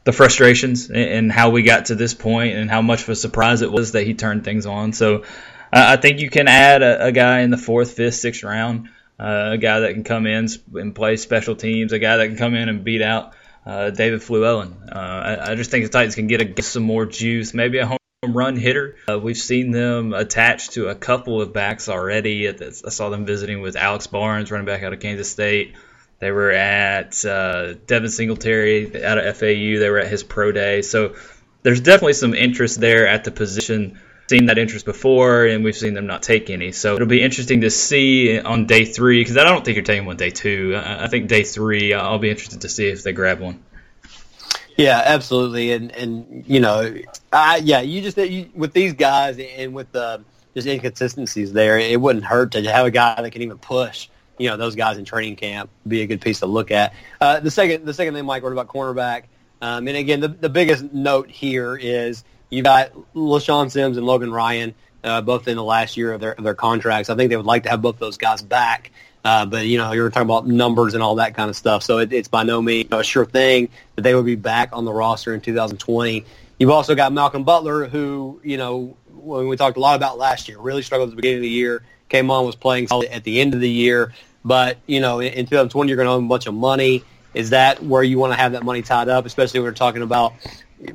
the 0.06 0.12
frustrations 0.12 0.88
and, 0.88 1.32
how 1.32 1.50
we 1.50 1.62
got 1.62 1.86
to 1.86 1.96
this 1.96 2.14
point 2.14 2.54
and 2.54 2.70
how 2.70 2.80
much 2.80 3.02
of 3.02 3.08
a 3.08 3.16
surprise 3.16 3.60
it 3.60 3.72
was 3.72 3.92
that 3.92 4.04
he 4.04 4.14
turned 4.14 4.44
things 4.44 4.64
on. 4.64 4.92
So 4.92 5.24
I 5.72 5.96
think 5.96 6.20
you 6.20 6.30
can 6.30 6.46
add 6.46 6.80
a, 6.80 7.06
a, 7.06 7.12
guy 7.12 7.40
in 7.40 7.50
the 7.50 7.56
fourth, 7.56 7.94
fifth, 7.94 8.14
sixth 8.14 8.44
round, 8.44 8.88
uh, 9.18 9.50
a 9.54 9.58
guy 9.58 9.80
that 9.80 9.94
can 9.94 10.04
come 10.04 10.28
in 10.28 10.48
and 10.74 10.94
play 10.94 11.16
special 11.16 11.56
teams, 11.56 11.92
a 11.92 11.98
guy 11.98 12.18
that 12.18 12.28
can 12.28 12.36
come 12.36 12.54
in 12.54 12.68
and 12.68 12.84
beat 12.84 13.02
out 13.02 13.34
uh, 13.66 13.90
David 13.90 14.20
Fluellen. 14.20 14.94
Uh, 14.94 14.96
I, 14.96 15.50
I, 15.50 15.54
just 15.56 15.72
think 15.72 15.84
the 15.84 15.90
Titans 15.90 16.14
can 16.14 16.28
get, 16.28 16.40
a, 16.40 16.62
some 16.62 16.84
more 16.84 17.04
juice, 17.04 17.52
maybe 17.52 17.78
a 17.78 17.86
home 17.86 17.98
run 18.28 18.54
hitter. 18.54 18.94
Uh, 19.10 19.18
we've 19.18 19.36
seen 19.36 19.72
them 19.72 20.14
attached 20.14 20.74
to 20.74 20.86
a 20.86 20.94
couple 20.94 21.42
of 21.42 21.52
backs 21.52 21.88
already. 21.88 22.48
I 22.48 22.70
saw 22.70 23.08
them 23.08 23.26
visiting 23.26 23.60
with 23.60 23.74
Alex 23.74 24.06
Barnes, 24.06 24.52
running 24.52 24.66
back 24.66 24.84
out 24.84 24.92
of 24.92 25.00
Kansas 25.00 25.28
State. 25.28 25.74
They 26.18 26.31
were 26.31 26.50
at 26.50 27.24
uh, 27.24 27.74
Devin 27.87 28.11
Singletary 28.11 29.05
out 29.05 29.18
of 29.18 29.37
FAU. 29.37 29.79
They 29.79 29.90
were 29.90 29.98
at 29.98 30.09
his 30.09 30.22
pro 30.22 30.50
day. 30.50 30.83
So 30.83 31.14
there's 31.62 31.81
definitely 31.81 32.14
some 32.14 32.35
interest 32.35 32.81
there 32.81 33.07
at 33.07 33.24
the 33.24 33.31
position 33.31 33.98
seen 34.29 34.46
that 34.46 34.59
interest 34.59 34.85
before, 34.85 35.46
and 35.46 35.62
we've 35.62 35.76
seen 35.76 35.94
them 35.94 36.07
not 36.07 36.22
take 36.22 36.50
any. 36.50 36.72
So 36.72 36.94
it'll 36.94 37.07
be 37.07 37.22
interesting 37.22 37.61
to 37.62 37.70
see 37.70 38.40
on 38.40 38.66
day 38.66 38.85
three 38.85 39.20
because 39.20 39.37
I 39.37 39.44
don't 39.44 39.64
think 39.64 39.76
you're 39.76 39.85
taking 39.85 40.07
one 40.07 40.16
day 40.16 40.31
two. 40.31 40.74
I 40.76 41.07
think 41.09 41.29
day 41.29 41.44
three, 41.44 41.94
I'll 41.94 42.18
be 42.18 42.31
interested 42.31 42.62
to 42.62 42.68
see 42.68 42.88
if 42.88 43.02
they 43.02 43.12
grab 43.12 43.40
one. 43.40 43.62
Yeah, 44.76 45.00
absolutely, 45.05 45.72
and 45.72 45.90
and 45.92 46.44
you 46.46 46.61
know, 46.61 46.94
I 47.33 47.59
yeah, 47.59 47.81
you 47.81 48.02
just 48.02 48.18
you, 48.18 48.50
with 48.55 48.72
these 48.72 48.92
guys 48.92 49.38
and 49.38 49.74
with 49.74 49.90
the 49.92 50.22
just 50.55 50.66
inconsistencies 50.66 51.52
there, 51.52 51.79
it 51.79 52.00
wouldn't 52.00 52.24
hurt 52.24 52.52
to 52.52 52.62
have 52.70 52.87
a 52.87 52.90
guy 52.90 53.20
that 53.20 53.31
can 53.31 53.42
even 53.42 53.59
push. 53.59 54.09
You 54.38 54.51
know, 54.51 54.57
those 54.57 54.75
guys 54.75 54.99
in 54.99 55.05
training 55.05 55.37
camp 55.37 55.70
be 55.87 56.03
a 56.03 56.07
good 56.07 56.20
piece 56.20 56.40
to 56.40 56.46
look 56.46 56.70
at. 56.70 56.94
Uh, 57.20 57.40
the 57.40 57.51
second, 57.51 57.85
the 57.85 57.94
second 57.94 58.14
thing, 58.14 58.25
Mike, 58.25 58.42
wrote 58.42 58.53
about 58.53 58.68
cornerback, 58.68 59.25
um, 59.62 59.88
and 59.88 59.96
again, 59.96 60.20
the 60.20 60.29
the 60.29 60.49
biggest 60.49 60.92
note 60.92 61.31
here 61.31 61.77
is 61.77 62.25
you 62.51 62.62
got 62.62 62.92
LeShaun 63.14 63.70
Sims 63.70 63.96
and 63.96 64.07
Logan 64.07 64.33
Ryan, 64.33 64.75
uh, 65.03 65.22
both 65.22 65.49
in 65.49 65.57
the 65.57 65.64
last 65.64 65.96
year 65.96 66.12
of 66.12 66.20
their 66.20 66.33
of 66.33 66.44
their 66.44 66.55
contracts. 66.55 67.11
I 67.11 67.16
think 67.16 67.31
they 67.31 67.37
would 67.37 67.46
like 67.46 67.62
to 67.64 67.70
have 67.70 67.83
both 67.83 67.99
those 67.99 68.18
guys 68.18 68.42
back. 68.42 68.90
Uh, 69.25 69.44
but 69.44 69.66
you 69.66 69.77
know, 69.77 69.90
you're 69.90 70.09
talking 70.11 70.27
about 70.27 70.46
numbers 70.46 70.94
and 70.94 71.03
all 71.03 71.16
that 71.16 71.35
kind 71.35 71.51
of 71.51 71.57
stuff. 71.57 71.83
So 71.83 71.99
it, 71.99 72.12
it's 72.12 72.29
by 72.29 72.44
no 72.44 72.62
means 72.62 72.88
a 72.92 73.03
sure 73.03 73.27
thing 73.27 73.70
that 73.96 74.03
they 74.03 74.14
would 74.14 74.25
be 74.25 74.37
back 74.37 74.70
on 74.72 74.85
the 74.85 74.92
roster 74.92 75.35
in 75.35 75.40
2020. 75.40 76.25
You've 76.59 76.70
also 76.70 76.94
got 76.94 77.12
Malcolm 77.12 77.42
Butler, 77.42 77.87
who 77.87 78.40
you 78.44 78.57
know 78.57 78.96
when 79.11 79.49
we 79.49 79.57
talked 79.57 79.77
a 79.77 79.81
lot 79.81 79.96
about 79.96 80.18
last 80.18 80.49
year, 80.49 80.59
really 80.59 80.83
struggled 80.83 81.09
at 81.09 81.11
the 81.11 81.16
beginning 81.16 81.38
of 81.38 81.42
the 81.42 81.49
year. 81.49 81.83
Came 82.08 82.30
on, 82.30 82.46
was 82.46 82.56
playing 82.56 82.88
at 83.10 83.24
the 83.24 83.40
end 83.40 83.54
of 83.54 83.60
the 83.60 83.70
year. 83.70 84.12
But 84.44 84.78
you 84.86 85.00
know, 85.00 85.20
in, 85.20 85.32
in 85.32 85.46
2020, 85.46 85.88
you're 85.88 85.96
going 85.96 86.06
to 86.06 86.12
own 86.12 86.24
a 86.24 86.28
bunch 86.28 86.46
of 86.46 86.54
money. 86.54 87.02
Is 87.34 87.50
that 87.50 87.82
where 87.82 88.02
you 88.02 88.18
want 88.18 88.32
to 88.32 88.38
have 88.38 88.52
that 88.52 88.62
money 88.62 88.82
tied 88.82 89.08
up? 89.08 89.26
Especially 89.26 89.60
when 89.60 89.68
we're 89.68 89.74
talking 89.74 90.02
about 90.02 90.34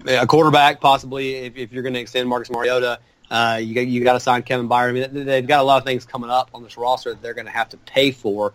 a 0.07 0.25
quarterback, 0.25 0.81
possibly 0.81 1.35
if, 1.35 1.57
if 1.57 1.71
you're 1.71 1.83
going 1.83 1.93
to 1.93 1.99
extend 1.99 2.27
Marcus 2.29 2.49
Mariota. 2.49 2.99
Uh, 3.29 3.59
you 3.61 3.73
got, 3.73 3.87
you 3.87 4.03
got 4.03 4.13
to 4.13 4.19
sign 4.19 4.43
Kevin 4.43 4.67
Byard. 4.67 4.89
I 4.89 4.91
mean, 4.91 5.25
they've 5.25 5.47
got 5.47 5.61
a 5.61 5.63
lot 5.63 5.77
of 5.77 5.85
things 5.85 6.05
coming 6.05 6.29
up 6.29 6.49
on 6.53 6.63
this 6.63 6.77
roster 6.77 7.11
that 7.11 7.21
they're 7.21 7.33
going 7.33 7.45
to 7.45 7.51
have 7.51 7.69
to 7.69 7.77
pay 7.77 8.11
for. 8.11 8.53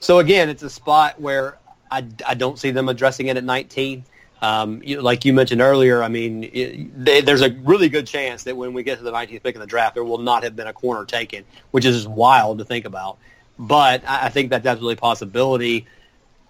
So 0.00 0.18
again, 0.18 0.48
it's 0.48 0.64
a 0.64 0.70
spot 0.70 1.20
where 1.20 1.58
I, 1.90 2.04
I 2.26 2.34
don't 2.34 2.58
see 2.58 2.72
them 2.72 2.88
addressing 2.88 3.28
it 3.28 3.36
at 3.36 3.44
19. 3.44 4.04
Um, 4.42 4.82
you, 4.84 5.00
like 5.00 5.24
you 5.24 5.32
mentioned 5.32 5.62
earlier, 5.62 6.02
I 6.02 6.08
mean, 6.08 6.44
it, 6.44 7.04
they, 7.04 7.20
there's 7.22 7.40
a 7.40 7.50
really 7.50 7.88
good 7.88 8.06
chance 8.06 8.44
that 8.44 8.56
when 8.56 8.74
we 8.74 8.82
get 8.82 8.98
to 8.98 9.04
the 9.04 9.12
19th 9.12 9.42
pick 9.42 9.54
in 9.54 9.60
the 9.60 9.66
draft, 9.66 9.94
there 9.94 10.04
will 10.04 10.18
not 10.18 10.42
have 10.42 10.54
been 10.54 10.66
a 10.66 10.72
corner 10.72 11.04
taken, 11.04 11.44
which 11.70 11.84
is 11.84 12.06
wild 12.06 12.58
to 12.58 12.64
think 12.64 12.84
about. 12.84 13.18
But 13.58 14.06
I, 14.06 14.26
I 14.26 14.28
think 14.28 14.50
that 14.50 14.62
that's 14.62 14.80
really 14.80 14.94
a 14.94 14.98
possibility. 14.98 15.86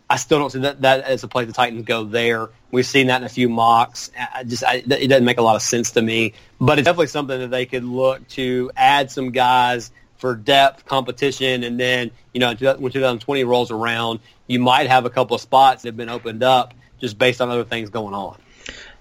I 0.08 0.16
still 0.16 0.38
don't 0.38 0.50
see 0.50 0.60
that, 0.60 0.82
that 0.82 1.04
as 1.04 1.22
a 1.24 1.28
place 1.28 1.46
the 1.46 1.52
Titans 1.52 1.84
go 1.84 2.04
there. 2.04 2.48
We've 2.70 2.86
seen 2.86 3.08
that 3.08 3.20
in 3.20 3.26
a 3.26 3.28
few 3.28 3.48
mocks. 3.48 4.10
I 4.34 4.44
just 4.44 4.64
I, 4.64 4.76
it 4.76 5.08
doesn't 5.08 5.24
make 5.24 5.38
a 5.38 5.42
lot 5.42 5.56
of 5.56 5.62
sense 5.62 5.92
to 5.92 6.02
me, 6.02 6.34
but 6.60 6.78
it's 6.78 6.86
definitely 6.86 7.08
something 7.08 7.38
that 7.40 7.50
they 7.50 7.66
could 7.66 7.84
look 7.84 8.26
to 8.30 8.70
add 8.76 9.10
some 9.10 9.30
guys 9.30 9.90
for 10.18 10.34
depth 10.34 10.86
competition, 10.86 11.64
and 11.64 11.78
then 11.78 12.10
you 12.32 12.40
know 12.40 12.54
when 12.54 12.92
2020 12.92 13.44
rolls 13.44 13.70
around, 13.70 14.20
you 14.46 14.60
might 14.60 14.88
have 14.88 15.04
a 15.06 15.10
couple 15.10 15.34
of 15.34 15.40
spots 15.40 15.82
that 15.82 15.88
have 15.88 15.96
been 15.96 16.08
opened 16.08 16.42
up 16.42 16.72
just 17.00 17.18
based 17.18 17.40
on 17.40 17.50
other 17.50 17.64
things 17.64 17.90
going 17.90 18.14
on. 18.14 18.38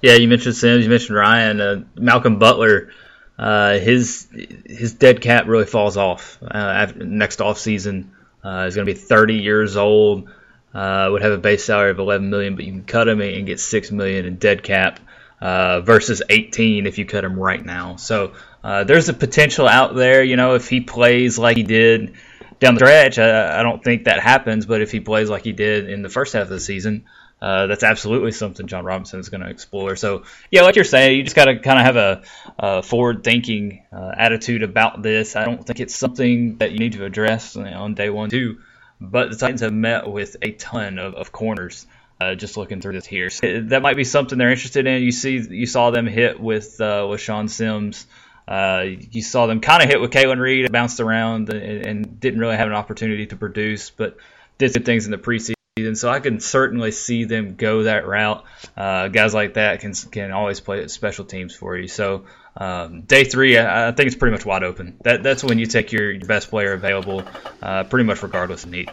Yeah, 0.02 0.14
you 0.14 0.28
mentioned 0.28 0.56
Sims, 0.56 0.84
you 0.84 0.90
mentioned 0.90 1.18
Ryan, 1.18 1.62
uh, 1.62 1.84
Malcolm 1.96 2.40
Butler. 2.40 2.92
Uh, 3.38 3.80
his 3.80 4.28
his 4.66 4.94
dead 4.94 5.20
cap 5.22 5.48
really 5.48 5.66
falls 5.66 5.98
off 5.98 6.38
uh, 6.42 6.48
after, 6.54 7.04
next 7.04 7.42
off 7.42 7.58
season. 7.58 8.14
Uh, 8.44 8.66
he's 8.66 8.76
going 8.76 8.86
to 8.88 8.94
be 8.94 8.98
30 8.98 9.36
years 9.36 9.76
old 9.76 10.30
uh, 10.76 11.08
would 11.10 11.22
have 11.22 11.32
a 11.32 11.38
base 11.38 11.64
salary 11.64 11.90
of 11.90 12.00
11 12.00 12.30
million, 12.30 12.56
but 12.56 12.66
you 12.66 12.72
can 12.74 12.84
cut 12.84 13.08
him 13.08 13.22
and 13.22 13.46
get 13.46 13.62
6 13.62 13.92
million 13.92 14.26
in 14.26 14.36
dead 14.36 14.62
cap 14.62 15.00
uh, 15.40 15.80
versus 15.80 16.22
18 16.30 16.86
if 16.86 16.98
you 16.98 17.06
cut 17.06 17.24
him 17.24 17.40
right 17.40 17.64
now. 17.66 17.96
So 17.96 18.34
uh, 18.62 18.84
there's 18.84 19.08
a 19.08 19.14
potential 19.14 19.70
out 19.70 19.96
there. 19.96 20.22
You 20.22 20.36
know, 20.36 20.56
if 20.56 20.68
he 20.68 20.82
plays 20.82 21.40
like 21.40 21.56
he 21.56 21.64
did 21.64 22.16
down 22.60 22.76
the 22.76 22.80
stretch, 22.80 23.20
I, 23.20 23.62
I 23.62 23.64
don't 23.64 23.82
think 23.82 24.04
that 24.04 24.20
happens. 24.20 24.66
But 24.66 24.82
if 24.82 24.92
he 24.92 25.00
plays 25.00 25.30
like 25.30 25.44
he 25.44 25.54
did 25.54 25.90
in 25.90 26.02
the 26.02 26.10
first 26.10 26.34
half 26.34 26.44
of 26.44 26.50
the 26.50 26.60
season, 26.60 27.06
uh, 27.42 27.68
that's 27.68 27.84
absolutely 27.84 28.32
something 28.32 28.68
Jon 28.68 28.86
Robinson 28.86 29.20
is 29.20 29.30
going 29.30 29.42
to 29.42 29.50
explore. 29.50 29.96
So, 29.96 30.24
yeah, 30.52 30.62
like 30.62 30.76
you're 30.76 30.86
saying, 30.86 31.18
you 31.18 31.24
just 31.24 31.36
got 31.36 31.46
to 31.46 31.60
kind 31.60 31.80
of 31.80 31.86
have 31.86 31.96
a, 31.96 32.24
a 32.58 32.82
forward-thinking 32.82 33.84
uh, 33.92 34.12
attitude 34.18 34.64
about 34.64 35.04
this. 35.04 35.36
I 35.36 35.46
don't 35.46 35.66
think 35.66 35.80
it's 35.80 35.96
something 35.96 36.58
that 36.58 36.72
you 36.72 36.80
need 36.80 36.94
to 36.94 37.06
address 37.06 37.56
on 37.56 37.94
day 37.94 38.10
one, 38.10 38.30
too. 38.30 38.60
But 39.02 39.30
the 39.30 39.36
Titans 39.36 39.62
have 39.62 39.74
met 39.74 40.08
with 40.08 40.38
a 40.42 40.52
ton 40.52 40.98
of, 40.98 41.16
of 41.16 41.32
corners. 41.32 41.86
Uh, 42.18 42.34
just 42.34 42.56
looking 42.56 42.80
through 42.80 42.94
this 42.94 43.06
here, 43.06 43.30
so 43.30 43.60
that 43.64 43.82
might 43.82 43.98
be 43.98 44.06
something 44.06 44.38
they're 44.38 44.50
interested 44.50 44.88
in. 44.88 45.04
You 45.04 45.12
see, 45.12 45.38
you 45.38 45.66
saw 45.66 45.92
them 45.92 46.08
hit 46.08 46.40
with 46.40 46.80
uh, 46.80 47.06
with 47.10 47.20
Sean 47.20 47.50
Sims. 47.50 48.08
Uh, 48.48 48.86
you 49.12 49.22
saw 49.22 49.48
them 49.48 49.60
kind 49.60 49.84
of 49.84 49.90
hit 49.90 50.00
with 50.00 50.12
Kalan 50.12 50.40
Reed, 50.40 50.72
bounced 50.72 51.02
around, 51.02 51.50
and, 51.50 51.86
and, 51.86 52.20
didn't 52.22 52.40
really 52.40 52.56
have 52.56 52.68
an 52.68 52.74
opportunity 52.74 53.26
to 53.26 53.36
produce, 53.36 53.90
but 53.90 54.16
did 54.58 54.72
some 54.72 54.84
things 54.84 55.04
in 55.06 55.12
the 55.12 55.18
preseason. 55.18 55.55
And 55.78 55.98
so 55.98 56.10
I 56.10 56.22
can 56.22 56.40
certainly 56.40 56.92
see 56.92 57.26
them 57.26 57.56
go 57.56 57.84
that 57.84 58.08
route. 58.08 58.46
Uh, 58.78 59.10
guys 59.10 59.34
like 59.34 59.56
that 59.56 59.82
can 59.82 59.92
can 59.94 60.32
always 60.32 60.62
play 60.62 60.88
special 60.88 61.26
teams 61.26 61.54
for 61.54 61.76
you. 61.76 61.90
So 61.90 62.24
um, 62.56 63.02
day 63.02 63.26
three, 63.26 63.58
I, 63.58 63.90
I, 63.90 63.92
think 63.92 64.08
it's 64.08 64.16
pretty 64.16 64.32
much 64.32 64.46
wide 64.46 64.64
open. 64.64 64.96
That 65.04 65.22
that's 65.22 65.44
when 65.44 65.60
you 65.60 65.66
take 65.66 65.92
your, 65.92 66.14
your 66.14 66.26
best 66.26 66.50
player 66.50 66.72
available, 66.72 67.26
uh, 67.62 67.84
pretty 67.84 68.06
much 68.06 68.24
regardless 68.24 68.64
of 68.64 68.70
need. 68.70 68.90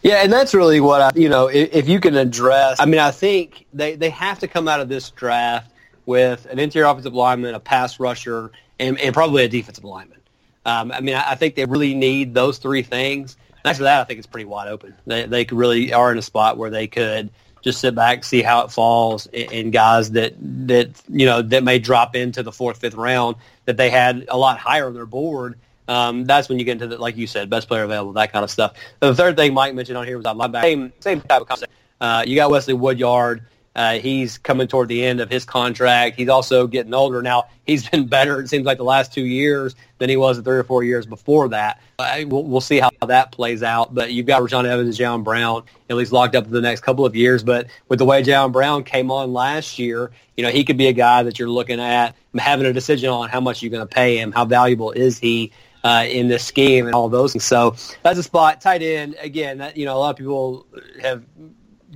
Yeah, 0.00 0.22
and 0.22 0.32
that's 0.32 0.54
really 0.54 0.80
what 0.80 1.02
I, 1.02 1.10
you 1.14 1.28
know, 1.28 1.48
if, 1.48 1.74
if, 1.74 1.88
you 1.90 2.00
can 2.00 2.16
address. 2.16 2.80
I 2.80 2.86
mean, 2.86 3.00
I 3.00 3.10
think 3.10 3.66
they 3.74 3.96
they 3.96 4.08
have 4.08 4.38
to 4.38 4.48
come 4.48 4.66
out 4.66 4.80
of 4.80 4.88
this 4.88 5.10
draft 5.10 5.70
with 6.06 6.46
an 6.46 6.58
interior 6.58 6.88
offensive 6.88 7.12
lineman, 7.12 7.54
a 7.54 7.60
pass 7.60 8.00
rusher, 8.00 8.50
and, 8.80 8.98
and 8.98 9.12
probably 9.12 9.44
a 9.44 9.48
defensive 9.48 9.84
lineman. 9.84 10.20
Um, 10.64 10.90
I 10.90 11.02
mean, 11.02 11.16
I, 11.16 11.32
I 11.32 11.34
think 11.34 11.54
they 11.54 11.66
really 11.66 11.94
need 11.94 12.32
those 12.32 12.56
three 12.56 12.82
things. 12.82 13.36
After 13.64 13.84
that, 13.84 14.00
I 14.00 14.04
think 14.04 14.18
it's 14.18 14.26
pretty 14.26 14.44
wide 14.44 14.68
open. 14.68 14.94
They 15.06 15.26
they 15.26 15.44
really 15.50 15.92
are 15.92 16.12
in 16.12 16.18
a 16.18 16.22
spot 16.22 16.58
where 16.58 16.70
they 16.70 16.86
could 16.86 17.30
just 17.62 17.80
sit 17.80 17.94
back, 17.94 18.24
see 18.24 18.42
how 18.42 18.64
it 18.64 18.70
falls, 18.70 19.26
and 19.26 19.72
guys 19.72 20.10
that 20.12 20.34
that 20.66 20.90
you 21.08 21.24
know 21.26 21.40
that 21.40 21.64
may 21.64 21.78
drop 21.78 22.14
into 22.14 22.42
the 22.42 22.52
fourth, 22.52 22.78
fifth 22.78 22.94
round 22.94 23.36
that 23.64 23.76
they 23.76 23.88
had 23.88 24.26
a 24.28 24.36
lot 24.36 24.58
higher 24.58 24.86
on 24.86 24.94
their 24.94 25.06
board. 25.06 25.58
Um, 25.88 26.24
that's 26.24 26.48
when 26.48 26.58
you 26.58 26.64
get 26.64 26.72
into 26.72 26.86
the, 26.86 26.98
like 26.98 27.16
you 27.16 27.26
said, 27.26 27.50
best 27.50 27.68
player 27.68 27.82
available, 27.84 28.12
that 28.14 28.32
kind 28.32 28.42
of 28.42 28.50
stuff. 28.50 28.74
The 29.00 29.14
third 29.14 29.36
thing 29.36 29.52
Mike 29.52 29.74
mentioned 29.74 29.98
on 29.98 30.06
here 30.06 30.16
was 30.16 30.24
linebacker. 30.24 30.62
Same, 30.62 30.92
same 31.00 31.20
type 31.20 31.42
of 31.42 31.48
concept. 31.48 31.72
Uh, 32.00 32.24
you 32.26 32.36
got 32.36 32.50
Wesley 32.50 32.74
Woodyard. 32.74 33.44
Uh, 33.76 33.98
he's 33.98 34.38
coming 34.38 34.68
toward 34.68 34.88
the 34.88 35.04
end 35.04 35.20
of 35.20 35.28
his 35.28 35.44
contract. 35.44 36.16
He's 36.16 36.28
also 36.28 36.66
getting 36.66 36.94
older 36.94 37.22
now. 37.22 37.44
He's 37.66 37.88
been 37.90 38.06
better. 38.06 38.40
It 38.40 38.48
seems 38.48 38.64
like 38.64 38.78
the 38.78 38.84
last 38.84 39.12
two 39.12 39.24
years 39.24 39.74
than 39.98 40.08
he 40.08 40.16
was 40.16 40.36
the 40.36 40.42
three 40.42 40.56
or 40.56 40.64
four 40.64 40.84
years 40.84 41.06
before 41.06 41.48
that. 41.48 41.80
We'll, 41.98 42.44
we'll, 42.44 42.60
see 42.60 42.78
how 42.78 42.90
that 43.06 43.32
plays 43.32 43.62
out. 43.62 43.94
But 43.94 44.12
you've 44.12 44.26
got 44.26 44.42
Rashaan 44.42 44.64
Evans 44.64 44.98
and 44.98 45.08
Jayon 45.08 45.24
Brown 45.24 45.64
at 45.88 45.96
least 45.96 46.12
locked 46.12 46.34
up 46.34 46.44
for 46.44 46.50
the 46.50 46.60
next 46.60 46.80
couple 46.80 47.04
of 47.04 47.16
years. 47.16 47.42
But 47.42 47.68
with 47.88 47.98
the 47.98 48.04
way 48.04 48.22
Jayon 48.22 48.52
Brown 48.52 48.84
came 48.84 49.10
on 49.10 49.32
last 49.32 49.78
year, 49.78 50.10
you 50.36 50.44
know 50.44 50.50
he 50.50 50.64
could 50.64 50.76
be 50.76 50.88
a 50.88 50.92
guy 50.92 51.22
that 51.22 51.38
you're 51.38 51.48
looking 51.48 51.80
at 51.80 52.16
having 52.36 52.66
a 52.66 52.72
decision 52.72 53.10
on 53.10 53.28
how 53.28 53.40
much 53.40 53.62
you're 53.62 53.70
going 53.70 53.86
to 53.86 53.92
pay 53.94 54.18
him, 54.18 54.32
how 54.32 54.44
valuable 54.44 54.90
is 54.92 55.18
he. 55.18 55.52
Uh, 55.86 56.06
in 56.08 56.28
this 56.28 56.42
scheme 56.42 56.86
and 56.86 56.94
all 56.94 57.10
those. 57.10 57.34
And 57.34 57.42
so 57.42 57.76
that's 58.02 58.18
a 58.18 58.22
spot. 58.22 58.62
Tight 58.62 58.80
end 58.80 59.16
again. 59.20 59.58
That, 59.58 59.76
you 59.76 59.84
know, 59.84 59.94
a 59.94 59.98
lot 59.98 60.08
of 60.12 60.16
people 60.16 60.66
have 61.02 61.22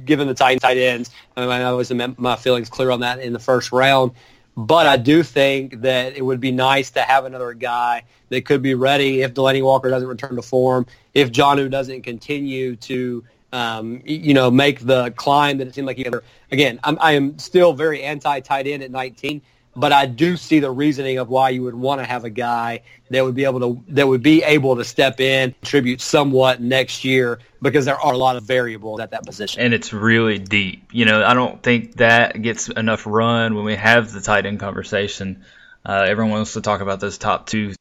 given 0.09 0.27
the 0.27 0.35
tight 0.35 0.61
tight 0.61 0.77
ends. 0.77 1.11
I, 1.37 1.43
mean, 1.43 2.03
I 2.03 2.15
my 2.17 2.35
feelings 2.35 2.69
clear 2.69 2.91
on 2.91 3.01
that 3.01 3.21
in 3.21 3.33
the 3.33 3.39
first 3.39 3.71
round. 3.71 4.13
But 4.57 4.89
I 4.89 4.97
do 4.97 5.23
think 5.23 5.83
that 5.83 6.17
it 6.17 6.23
would 6.23 6.41
be 6.41 6.51
nice 6.51 6.91
to 6.91 7.03
have 7.03 7.25
another 7.25 7.55
guy 7.55 8.03
that 8.31 8.45
could 8.45 8.61
be 8.61 8.75
ready 8.75 9.23
if 9.23 9.33
Delanie 9.33 9.63
Walker 9.63 9.89
doesn't 9.89 10.09
return 10.09 10.35
to 10.35 10.43
form, 10.43 10.85
if 11.15 11.31
Jonnu 11.31 11.71
doesn't 11.71 12.03
continue 12.03 12.75
to, 12.75 13.23
um, 13.53 14.03
you 14.05 14.35
know, 14.35 14.51
make 14.51 14.81
the 14.81 15.13
climb 15.13 15.59
that 15.59 15.69
it 15.69 15.77
seemed 15.77 15.87
like 15.87 15.97
he. 15.97 16.03
Had. 16.03 16.15
Again, 16.51 16.81
I'm, 16.83 16.99
I 17.01 17.13
am 17.13 17.39
still 17.39 17.73
very 17.73 18.03
anti 18.03 18.41
tight 18.41 18.67
end 18.67 18.83
at 18.83 18.91
19 18.91 19.41
but 19.77 19.93
I 19.93 20.07
do 20.07 20.37
see 20.37 20.61
the 20.61 20.71
reasoning 20.71 21.19
of 21.19 21.29
why 21.29 21.51
you 21.51 21.63
would 21.63 21.75
want 21.75 22.01
to 22.01 22.05
have 22.05 22.25
a 22.25 22.31
guy 22.31 22.83
that 23.11 23.25
would 23.25 23.35
be 23.35 23.45
able 23.45 23.61
to 23.61 23.85
that 23.89 24.09
would 24.09 24.23
be 24.23 24.43
able 24.43 24.77
to 24.77 24.85
step 24.85 25.21
in, 25.21 25.53
contribute 25.63 26.01
somewhat 26.01 26.61
next 26.61 27.05
year 27.05 27.39
because 27.63 27.85
there 27.85 27.99
are 27.99 28.13
a 28.13 28.17
lot 28.17 28.37
of 28.37 28.45
variables 28.45 29.01
at 29.01 29.11
that 29.13 29.25
position. 29.25 29.63
And 29.63 29.75
it's 29.75 29.93
really 29.93 30.39
deep. 30.39 30.89
You 30.93 31.05
know, 31.05 31.25
I 31.25 31.35
don't 31.35 31.63
think 31.63 31.97
that 31.97 32.41
gets 32.43 32.69
enough 32.69 33.07
run 33.07 33.55
when 33.55 33.65
we 33.65 33.77
have 33.77 34.13
the 34.13 34.21
tight 34.21 34.47
end 34.47 34.61
conversation. 34.61 35.45
Uh, 35.85 36.05
everyone 36.07 36.33
wants 36.33 36.55
to 36.55 36.61
talk 36.61 36.81
about 36.81 37.01
those 37.01 37.19
top 37.19 37.47
two, 37.47 37.75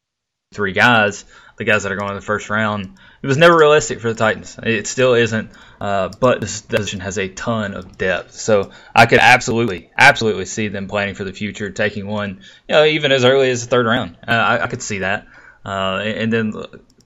three 0.53 0.73
guys, 0.73 1.25
the 1.57 1.63
guys 1.63 1.83
that 1.83 1.91
are 1.91 1.95
going 1.95 2.11
in 2.11 2.15
the 2.15 2.21
first 2.21 2.49
round. 2.49 2.97
It 3.21 3.27
was 3.27 3.37
never 3.37 3.57
realistic 3.57 3.99
for 3.99 4.09
the 4.09 4.17
Titans. 4.17 4.57
It 4.61 4.87
still 4.87 5.13
isn't. 5.13 5.51
Uh, 5.79 6.09
but 6.19 6.41
this 6.41 6.61
position 6.61 6.99
has 7.01 7.17
a 7.17 7.27
ton 7.27 7.73
of 7.73 7.97
depth, 7.97 8.33
so 8.33 8.71
I 8.95 9.05
could 9.05 9.19
absolutely, 9.19 9.91
absolutely 9.95 10.45
see 10.45 10.69
them 10.69 10.87
planning 10.87 11.13
for 11.13 11.23
the 11.23 11.33
future, 11.33 11.69
taking 11.69 12.07
one, 12.07 12.41
you 12.67 12.75
know, 12.75 12.83
even 12.83 13.11
as 13.11 13.23
early 13.23 13.51
as 13.51 13.63
the 13.63 13.69
third 13.69 13.85
round. 13.85 14.17
Uh, 14.27 14.31
I, 14.31 14.63
I, 14.63 14.67
could 14.67 14.81
see 14.81 14.99
that. 14.99 15.27
Uh, 15.63 15.99
and, 16.03 16.33
then 16.33 16.51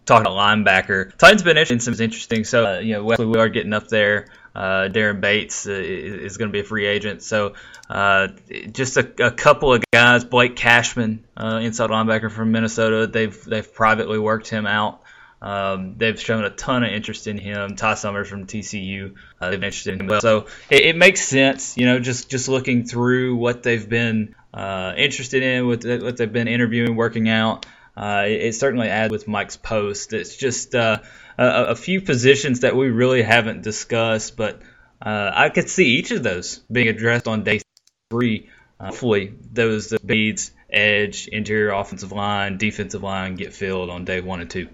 talking 0.06 0.26
about 0.26 0.38
linebacker, 0.38 1.14
Titans 1.18 1.44
been 1.44 1.58
interesting. 1.58 1.80
Some 1.80 2.02
interesting. 2.02 2.46
So 2.46 2.66
uh, 2.66 2.80
you 2.80 2.94
know, 2.94 3.04
Wesley 3.04 3.26
Woodyard 3.26 3.52
getting 3.52 3.74
up 3.74 3.90
there. 3.90 4.28
Uh, 4.54 4.90
Daren 4.90 5.22
Bates 5.22 5.66
uh, 5.66 5.72
is, 5.72 6.38
going 6.38 6.50
to 6.50 6.54
be 6.54 6.60
a 6.60 6.64
free 6.64 6.86
agent. 6.86 7.24
So 7.24 7.54
uh, 7.90 8.30
just 8.72 8.98
a, 8.98 9.28
a, 9.28 9.32
couple 9.32 9.74
of 9.74 9.82
guys. 9.94 10.26
Blake 10.26 10.58
Cashman, 10.58 11.24
uh, 11.38 11.62
inside 11.64 11.90
linebacker 11.90 12.30
from 12.30 12.52
Minnesota. 12.52 13.08
They've 13.08 13.46
they've 13.46 13.74
privately 13.74 14.20
worked 14.20 14.50
him 14.50 14.68
out. 14.68 15.02
Um, 15.42 15.96
they've 15.98 16.20
shown 16.20 16.44
a 16.44 16.52
ton 16.52 16.84
of 16.84 16.92
interest 16.92 17.28
in 17.28 17.38
him. 17.38 17.76
Ty 17.76 17.96
Summers 17.96 18.28
from 18.28 18.46
TCU, 18.46 19.16
uh, 19.40 19.50
they've 19.50 19.60
been 19.60 19.68
interested 19.68 20.00
in 20.00 20.08
him. 20.08 20.20
So 20.20 20.46
it, 20.70 20.82
it, 20.82 20.96
makes 20.96 21.22
sense, 21.22 21.78
you 21.78 21.88
know, 21.88 22.00
just 22.00 22.30
just 22.30 22.48
looking 22.48 22.86
through 22.86 23.38
what 23.38 23.64
they've 23.64 23.88
been 23.88 24.36
uh, 24.54 24.94
interested 24.96 25.42
in, 25.42 25.66
what, 25.66 25.84
what 25.84 26.18
they've 26.18 26.32
been 26.32 26.48
interviewing, 26.48 26.96
working 26.96 27.28
out. 27.28 27.66
Uh, 27.96 28.24
it, 28.26 28.42
it, 28.42 28.56
certainly 28.56 28.88
adds 28.88 29.12
with 29.12 29.28
Mike's 29.28 29.58
post. 29.58 30.14
It's 30.14 30.36
just 30.36 30.74
uh, 30.76 31.00
a, 31.38 31.66
a, 31.66 31.76
few 31.76 32.02
positions 32.02 32.62
that 32.62 32.76
we 32.76 32.90
really 32.90 33.22
haven't 33.22 33.64
discussed, 33.64 34.38
but 34.38 34.62
uh, 35.02 35.32
I 35.34 35.50
could 35.50 35.70
see 35.70 35.98
each 35.98 36.12
of 36.12 36.24
those 36.24 36.60
being 36.72 36.88
addressed 36.88 37.28
on 37.28 37.44
day 37.44 37.60
three. 38.10 38.50
Uh, 38.80 38.86
hopefully, 38.86 39.34
those 39.52 39.90
the 39.90 40.00
beads, 40.00 40.52
edge, 40.70 41.28
interior 41.28 41.72
offensive 41.72 42.14
line, 42.14 42.58
defensive 42.58 43.04
line 43.04 43.36
get 43.36 43.54
filled 43.54 43.90
on 43.90 44.06
day 44.06 44.22
one 44.22 44.40
and 44.40 44.50
two. 44.50 44.70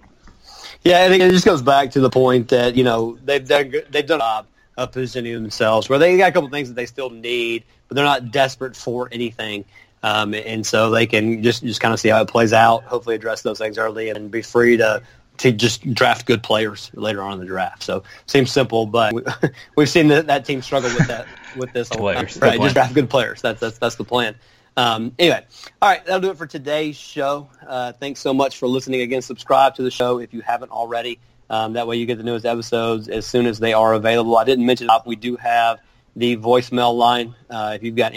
Yeah, 0.83 1.03
I 1.03 1.09
think 1.09 1.23
it 1.23 1.31
just 1.31 1.45
goes 1.45 1.61
back 1.61 1.91
to 1.91 1.99
the 1.99 2.09
point 2.09 2.49
that 2.49 2.75
you 2.75 2.83
know 2.83 3.17
they've 3.25 3.45
done 3.45 3.73
they've 3.89 4.05
done 4.05 4.19
a 4.19 4.23
job 4.23 4.47
of 4.77 4.91
positioning 4.91 5.33
themselves 5.33 5.89
where 5.89 5.97
they 5.97 6.17
got 6.17 6.29
a 6.29 6.31
couple 6.31 6.49
things 6.49 6.67
that 6.67 6.75
they 6.75 6.85
still 6.85 7.09
need, 7.09 7.63
but 7.87 7.95
they're 7.95 8.05
not 8.05 8.31
desperate 8.31 8.75
for 8.75 9.09
anything. 9.11 9.65
Um, 10.03 10.33
and 10.33 10.65
so 10.65 10.91
they 10.91 11.07
can 11.07 11.43
just 11.43 11.63
just 11.63 11.81
kind 11.81 11.93
of 11.93 11.99
see 11.99 12.09
how 12.09 12.21
it 12.21 12.27
plays 12.27 12.53
out. 12.53 12.83
Hopefully, 12.83 13.15
address 13.15 13.41
those 13.41 13.57
things 13.57 13.77
early 13.77 14.09
and 14.09 14.29
be 14.29 14.41
free 14.41 14.77
to 14.77 15.01
to 15.37 15.51
just 15.51 15.93
draft 15.93 16.25
good 16.25 16.43
players 16.43 16.91
later 16.93 17.21
on 17.21 17.33
in 17.33 17.39
the 17.39 17.45
draft. 17.45 17.83
So 17.83 18.03
seems 18.25 18.51
simple, 18.51 18.85
but 18.85 19.13
we, 19.13 19.23
have 19.77 19.89
seen 19.89 20.07
that, 20.09 20.27
that 20.27 20.45
team 20.45 20.61
struggle 20.61 20.89
with 20.89 21.07
that 21.07 21.27
with 21.55 21.73
this. 21.73 21.89
players, 21.97 22.37
right? 22.39 22.59
Just 22.59 22.75
draft 22.75 22.93
good 22.93 23.09
players. 23.09 23.41
That's 23.41 23.59
that's 23.59 23.77
that's 23.77 23.95
the 23.95 24.03
plan. 24.03 24.35
Um, 24.75 25.13
anyway, 25.17 25.43
all 25.81 25.89
right, 25.89 26.05
that'll 26.05 26.21
do 26.21 26.29
it 26.29 26.37
for 26.37 26.45
today's 26.45 26.95
show. 26.95 27.49
Uh, 27.67 27.93
thanks 27.93 28.19
so 28.19 28.31
much 28.33 28.57
for 28.57 28.67
listening. 28.67 29.01
Again, 29.01 29.23
subscribe 29.23 29.73
to 29.75 29.81
the 29.83 29.89
show 29.89 30.19
if 30.19 30.33
you 30.33 30.41
haven't 30.41 30.71
already. 30.71 31.19
Um, 31.49 31.73
that 31.73 31.87
way 31.87 31.95
you 31.95 32.05
get 32.05 32.17
the 32.17 32.23
newest 32.23 32.45
episodes 32.45 33.07
as 33.07 33.25
soon 33.25 33.47
as 33.47 33.57
they 33.57 33.73
are 33.73 33.93
available. 33.93 34.37
I 34.37 34.43
didn't 34.43 34.65
mention 34.65 34.89
we 35.05 35.15
do 35.15 35.35
have 35.37 35.79
the 36.15 36.37
voicemail 36.37 36.95
line. 36.95 37.33
Uh, 37.49 37.73
if 37.75 37.83
you've 37.83 37.95
got 37.95 38.13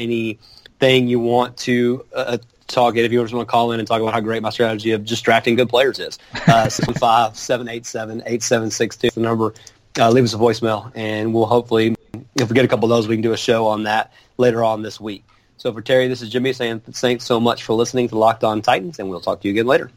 anything 0.81 1.09
you 1.09 1.19
want 1.21 1.57
to 1.59 2.05
uh, 2.15 2.39
talk 2.67 2.97
if 2.97 3.13
you 3.13 3.23
just 3.23 3.35
want 3.35 3.47
to 3.47 3.51
call 3.51 3.73
in 3.73 3.81
and 3.81 3.89
talk 3.89 4.01
about 4.01 4.15
how 4.15 4.21
great 4.21 4.41
my 4.43 4.49
strategy 4.51 4.93
of 4.93 5.05
just 5.05 5.25
drafting 5.25 5.57
good 5.57 5.69
players 5.69 5.99
is, 5.99 6.19
uh, 6.35 6.67
615-787-8762 6.67 9.13
the 9.15 9.21
number. 9.21 9.53
Uh, 9.99 10.09
leave 10.11 10.23
us 10.25 10.35
a 10.35 10.37
voicemail, 10.37 10.93
and 10.95 11.35
we'll 11.35 11.47
hopefully, 11.47 11.97
if 12.37 12.49
we 12.49 12.55
get 12.55 12.65
a 12.65 12.69
couple 12.69 12.85
of 12.85 12.91
those, 12.91 13.09
we 13.09 13.17
can 13.17 13.23
do 13.23 13.33
a 13.33 13.37
show 13.37 13.67
on 13.67 13.83
that 13.83 14.13
later 14.39 14.63
on 14.63 14.83
this 14.83 15.01
week. 15.01 15.25
So 15.57 15.73
for 15.73 15.83
Terry, 15.83 16.07
this 16.07 16.23
is 16.23 16.31
Jimmy 16.31 16.53
saying 16.53 16.79
thanks 16.81 17.25
so 17.25 17.41
much 17.41 17.65
for 17.65 17.73
listening 17.73 18.09
to 18.09 18.17
Locked 18.17 18.45
On 18.45 18.63
Titans, 18.63 19.01
and 19.01 19.11
we'll 19.11 19.21
talk 19.21 19.41
to 19.41 19.49
you 19.49 19.55
again 19.55 19.67
later. 19.67 19.91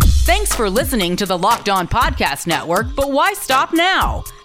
Thanks 0.00 0.54
for 0.54 0.70
listening 0.70 1.14
to 1.16 1.26
the 1.26 1.36
Locked 1.36 1.68
On 1.68 1.86
Podcast 1.86 2.46
Network, 2.46 2.86
but 2.96 3.12
why 3.12 3.34
stop 3.34 3.74
now? 3.74 4.24